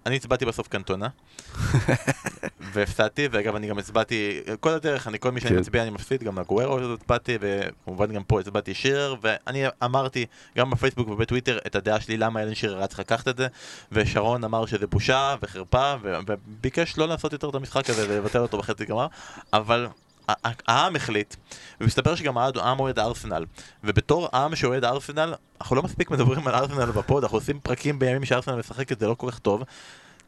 [0.08, 1.08] אני הצבעתי בסוף קנטונה.
[2.72, 5.60] והפסדתי, ואגב אני גם הצבעתי, כל הדרך, אני כל מי שאני כן.
[5.60, 10.26] מצביע אני מפסיד, גם לגוורו הצבעתי, וכמובן גם פה הצבעתי שירר, ואני אמרתי
[10.58, 13.46] גם בפייסבוק ובטוויטר את הדעה שלי למה אלן שירר היה צריך לקחת את זה,
[13.92, 15.94] ושרון אמר שזה בושה וחרפה,
[16.26, 19.06] וביקש לא לעשות יותר את המשחק הזה ולבטל אותו בחצי גמר,
[19.52, 19.88] אבל
[20.28, 21.36] העם החליט,
[21.80, 23.44] ומסתבר שגם העם אוהד ארסנל,
[23.84, 28.24] ובתור עם שאוהד ארסנל, אנחנו לא מספיק מדברים על ארסנל בפוד, אנחנו עושים פרקים בימים
[28.24, 29.62] שארסנל משחקת, זה לא כל כך טוב.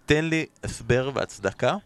[0.06, 1.76] תן לי הסבר והצדקה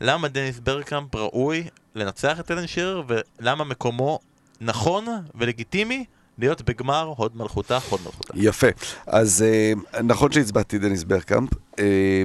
[0.00, 4.18] למה דניס ברקאמפ ראוי לנצח את אלן שירר ולמה מקומו
[4.60, 6.04] נכון ולגיטימי
[6.38, 8.32] להיות בגמר הוד מלכותה, הוד מלכותה.
[8.36, 8.66] יפה.
[9.06, 11.50] אז אה, נכון שהצבעתי דניס ברקאמפ.
[11.78, 12.22] אה,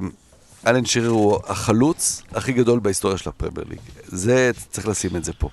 [0.68, 3.80] אלן שירר הוא החלוץ הכי גדול בהיסטוריה של הפרמייר ליג.
[4.08, 5.50] זה, צריך לשים את זה פה.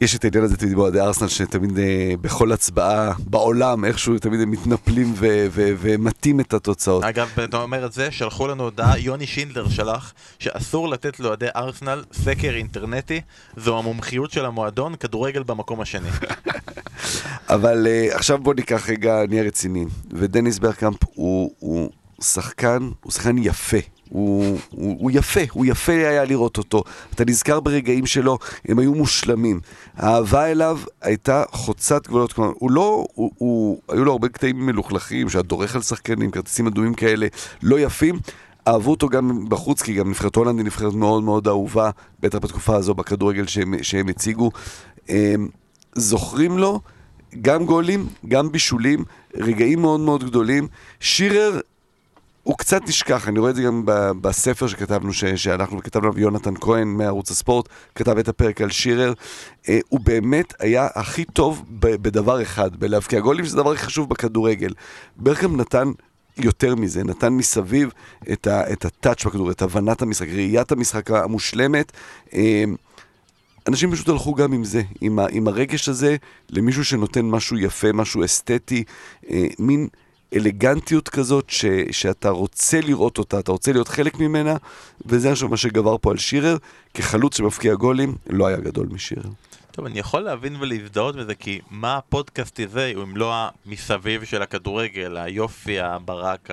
[0.00, 4.50] יש את העניין הזה תמיד באוהדי ארסנל, שתמיד אה, בכל הצבעה בעולם, איכשהו תמיד הם
[4.50, 7.04] מתנפלים ו- ו- ומטים את התוצאות.
[7.04, 12.04] אגב, אתה אומר את זה, שלחו לנו הודעה, יוני שינדלר שלח, שאסור לתת לאוהדי ארסנל
[12.12, 13.20] סקר אינטרנטי,
[13.56, 16.08] זו המומחיות של המועדון, כדורגל במקום השני.
[17.48, 19.88] אבל uh, עכשיו בוא ניקח רגע, נהיה רציניים.
[20.12, 21.90] ודניס ברקאמפ הוא, הוא
[22.20, 23.76] שחקן, הוא שחקן יפה.
[24.08, 26.84] הוא, הוא, הוא יפה, הוא יפה היה לראות אותו.
[27.14, 28.38] אתה נזכר ברגעים שלו,
[28.68, 29.60] הם היו מושלמים.
[29.96, 32.32] האהבה אליו הייתה חוצת גבולות.
[32.32, 36.66] כלומר, הוא לא, הוא, הוא, היו לו הרבה קטעים מלוכלכים, שהיה דורך על שחקנים, כרטיסים
[36.66, 37.26] אדומים כאלה,
[37.62, 38.18] לא יפים.
[38.68, 41.90] אהבו אותו גם בחוץ, כי גם נבחרת הולנד היא נבחרת מאוד מאוד אהובה,
[42.20, 44.50] בטח בתקופה הזו בכדורגל שהם, שהם הציגו.
[45.08, 45.48] הם,
[45.94, 46.80] זוכרים לו
[47.42, 49.04] גם גולים, גם בישולים,
[49.34, 50.68] רגעים מאוד מאוד גדולים.
[51.00, 51.60] שירר
[52.46, 53.82] הוא קצת נשכח, אני רואה את זה גם
[54.20, 59.12] בספר שכתבנו, שאנחנו כתבנו עליו יונתן כהן מערוץ הספורט, כתב את הפרק על שירר.
[59.68, 64.72] אה, הוא באמת היה הכי טוב בדבר אחד, בלהבקיע גולים, שזה הדבר הכי חשוב בכדורגל.
[65.16, 65.90] ברקאם נתן
[66.38, 67.90] יותר מזה, נתן מסביב
[68.32, 71.92] את, הטאץ' בכדור, את הבנת המשחק, ראיית המשחק המושלמת.
[72.34, 72.64] אה,
[73.68, 74.82] אנשים פשוט הלכו גם עם זה,
[75.30, 76.16] עם הרגש הזה
[76.50, 78.84] למישהו שנותן משהו יפה, משהו אסתטי,
[79.30, 79.88] אה, מין
[80.34, 84.56] אלגנטיות כזאת ש, שאתה רוצה לראות אותה, אתה רוצה להיות חלק ממנה,
[85.06, 86.56] וזה עכשיו מה שגבר פה על שירר.
[86.94, 89.30] כחלוץ שמבקיע גולים, לא היה גדול משירר.
[89.76, 93.34] טוב, אני יכול להבין ולהזדהות בזה, כי מה הפודקאסט הזה, אם לא
[93.66, 96.48] המסביב של הכדורגל, היופי, הברק,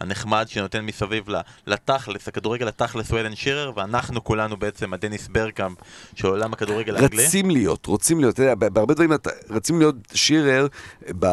[0.00, 1.24] הנחמד שנותן מסביב
[1.66, 5.78] לתכלס, הכדורגל התכלס הוא אלן שירר, ואנחנו כולנו בעצם הדניס ברקאמפ
[6.14, 7.26] של עולם הכדורגל האנגלי.
[7.26, 9.10] רצים להיות, רוצים להיות, אתה יודע, בהרבה דברים
[9.50, 10.66] רצים להיות שירר
[11.18, 11.26] ב,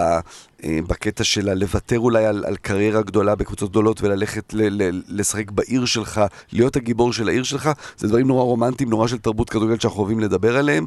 [0.63, 5.51] אה, בקטע של לוותר אולי על, על קריירה גדולה בקבוצות גדולות וללכת ל, ל, לשחק
[5.51, 6.21] בעיר שלך,
[6.51, 10.19] להיות הגיבור של העיר שלך, זה דברים נורא רומנטיים, נורא של תרבות כדורגל שאנחנו אוהבים
[10.19, 10.85] לדבר עליהם,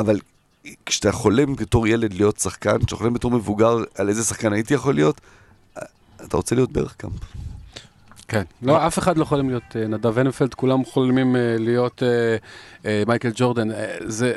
[0.00, 0.18] אבל
[0.86, 4.94] כשאתה חולם בתור ילד להיות שחקן, כשאתה חולם בתור מבוגר על איזה שחקן הייתי יכול
[4.94, 5.20] להיות,
[5.76, 5.82] אה,
[6.26, 7.12] אתה רוצה להיות ברקאמפ.
[8.28, 8.42] כן.
[8.62, 12.36] לא, אף אחד לא חולם להיות אה, נדב הנפלד, כולם חולמים אה, להיות אה,
[12.86, 13.70] אה, מייקל ג'ורדן.
[13.70, 14.32] אה, זה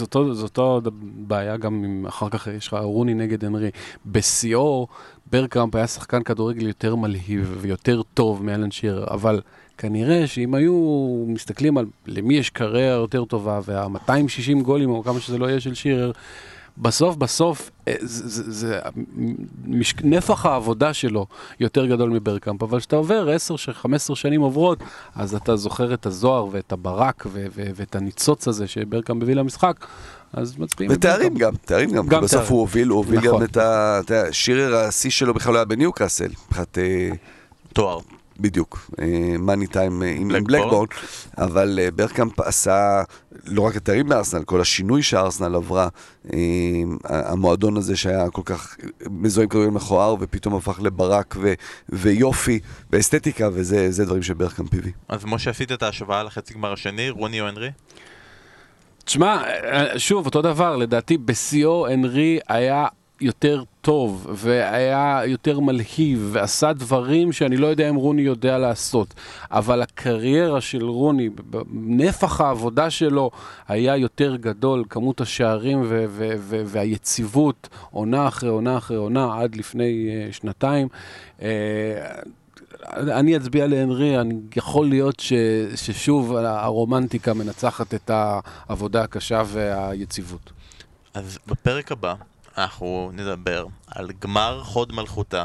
[0.00, 3.70] אותו- בעיה גם אם אחר כך יש לך רוני נגד הנרי.
[4.06, 4.86] בשיאו,
[5.30, 9.40] ברקאמפ היה שחקן כדורגל יותר מלהיב ויותר טוב מאלן שירר, אבל
[9.78, 10.74] כנראה שאם היו
[11.28, 15.74] מסתכלים על למי יש קריירה יותר טובה וה-260 גולים או כמה שזה לא יהיה של
[15.74, 16.12] שירר,
[16.78, 18.80] בסוף בסוף אה, זה, זה, זה,
[19.66, 21.26] מש, נפח העבודה שלו
[21.60, 23.28] יותר גדול מברקאמפ, אבל כשאתה עובר
[24.10, 24.78] 10-15 שנים עוברות,
[25.14, 29.86] אז אתה זוכר את הזוהר ואת הברק ו, ו, ואת הניצוץ הזה שברקאמפ מביא למשחק,
[30.32, 30.92] אז מצביעים.
[30.92, 31.34] ותארים.
[31.34, 32.50] גם, תארים גם, גם בסוף.
[32.50, 33.40] הוא הוביל, הוא הוביל נכון.
[33.40, 34.00] גם את ה...
[34.04, 36.78] אתה יודע, שירר השיא שלו בכלל לא היה בניוקאסל, מבחינת...
[36.78, 37.10] אה,
[37.72, 37.98] תואר.
[38.40, 38.90] בדיוק,
[39.38, 40.44] מאני טיים עם בלקבורן.
[40.44, 40.86] בלקבורן,
[41.38, 43.02] אבל אה, ברקאמפ עשה
[43.46, 45.88] לא רק את התארים בארסנל, כל השינוי שארסנל עברה,
[46.32, 46.38] אה,
[47.04, 48.76] המועדון הזה שהיה כל כך
[49.10, 51.54] מזוהה עם כדורגל מכוער, ופתאום הפך לברק ו-
[51.88, 52.60] ויופי
[52.90, 54.92] ואסתטיקה, וזה זה דברים שברקאמפ הביא.
[55.08, 57.70] אז משה, עשית את ההשוואה לחצי גמר השני, רוני או הנרי?
[59.04, 62.86] תשמע, אה, שוב, אותו דבר, לדעתי בשיאו הנרי היה
[63.20, 69.14] יותר טוב, והיה יותר מלהיב, ועשה דברים שאני לא יודע אם רוני יודע לעשות.
[69.50, 71.30] אבל הקריירה של רוני,
[71.72, 73.30] נפח העבודה שלו
[73.68, 79.56] היה יותר גדול, כמות השערים ו- ו- ו- והיציבות, עונה אחרי עונה אחרי עונה, עד
[79.56, 80.88] לפני uh, שנתיים.
[81.38, 81.42] Uh,
[82.92, 85.32] אני אצביע להנרי, אני יכול להיות ש,
[85.74, 90.52] ששוב הרומנטיקה מנצחת את העבודה הקשה והיציבות.
[91.14, 92.14] אז בפרק הבא
[92.58, 95.44] אנחנו נדבר על גמר חוד מלכותה,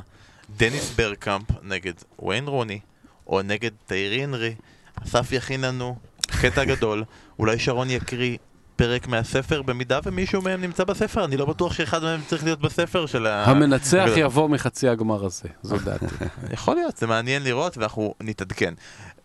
[0.58, 1.94] דניס ברקאמפ נגד
[2.26, 2.80] ויין רוני,
[3.28, 4.56] או נגד תיירי הנרי.
[5.04, 5.96] אסף יכין לנו
[6.42, 7.04] קטע גדול,
[7.40, 8.38] אולי שרון יקריא
[8.76, 13.06] פרק מהספר, במידה ומישהו מהם נמצא בספר, אני לא בטוח שאחד מהם צריך להיות בספר
[13.06, 13.46] של ה...
[13.46, 14.06] המנצח.
[14.16, 16.06] יבוא מחצי הגמר הזה, זו דעתי.
[16.54, 18.74] יכול להיות, זה מעניין לראות ואנחנו נתעדכן.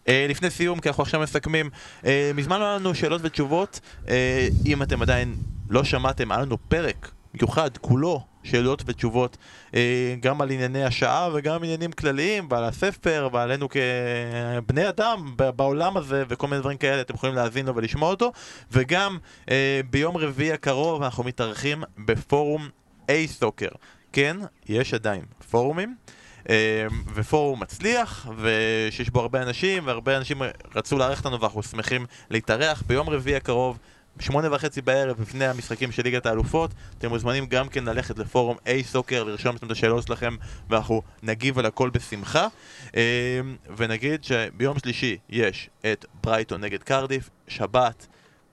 [0.07, 1.71] Uh, לפני סיום, כי אנחנו עכשיו מסכמים,
[2.03, 4.09] uh, מזמן לא היה לנו שאלות ותשובות, uh,
[4.67, 5.37] אם אתם עדיין
[5.71, 9.37] לא שמעתם, היה לנו פרק מיוחד, כולו שאלות ותשובות,
[9.71, 9.75] uh,
[10.21, 16.47] גם על ענייני השעה וגם עניינים כלליים, ועל הספר, ועלינו כבני אדם בעולם הזה וכל
[16.47, 18.33] מיני דברים כאלה, אתם יכולים להאזין לו ולשמוע אותו,
[18.73, 19.51] וגם uh,
[19.91, 22.69] ביום רביעי הקרוב אנחנו מתארחים בפורום
[23.11, 23.71] A-סוקר.
[24.13, 24.37] כן,
[24.69, 25.95] יש עדיין פורומים.
[26.49, 30.43] אה, ופורום מצליח, ושיש בו הרבה אנשים, והרבה אנשים
[30.75, 33.79] רצו לארח אותנו ואנחנו שמחים להתארח ביום רביעי הקרוב.
[34.21, 38.85] שמונה וחצי בערב לפני המשחקים של ליגת האלופות אתם מוזמנים גם כן ללכת לפורום A
[38.85, 40.37] סוקר לרשום את השאלות שלכם
[40.71, 42.47] ואנחנו נגיב על הכל בשמחה
[42.97, 43.41] אה,
[43.77, 48.07] ונגיד שביום שלישי יש את ברייטון נגד קרדיף שבת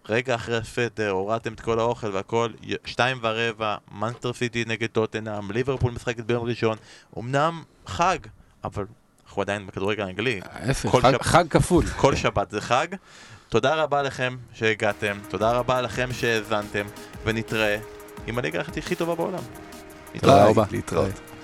[0.10, 2.50] רגע אחרי הסדר, הורדתם את כל האוכל והכל,
[2.86, 6.78] שתיים ורבע, מנסטר סיטי נגד טוטנאם, ליברפול משחקת ביום ראשון,
[7.20, 8.18] אמנם חג,
[8.64, 8.86] אבל
[9.28, 11.22] אנחנו עדיין בכדורגל האנגלי, ההפך, חג- שבת.
[11.22, 11.86] חג כפול.
[11.86, 12.88] כל שבת זה חג.
[13.56, 16.86] תודה רבה לכם שהגעתם, תודה רבה לכם שהאזנתם,
[17.26, 17.78] ונתראה
[18.28, 19.40] עם הליגה הכי טובה בעולם.
[20.20, 20.64] תודה רבה.
[20.72, 21.35] להתראות.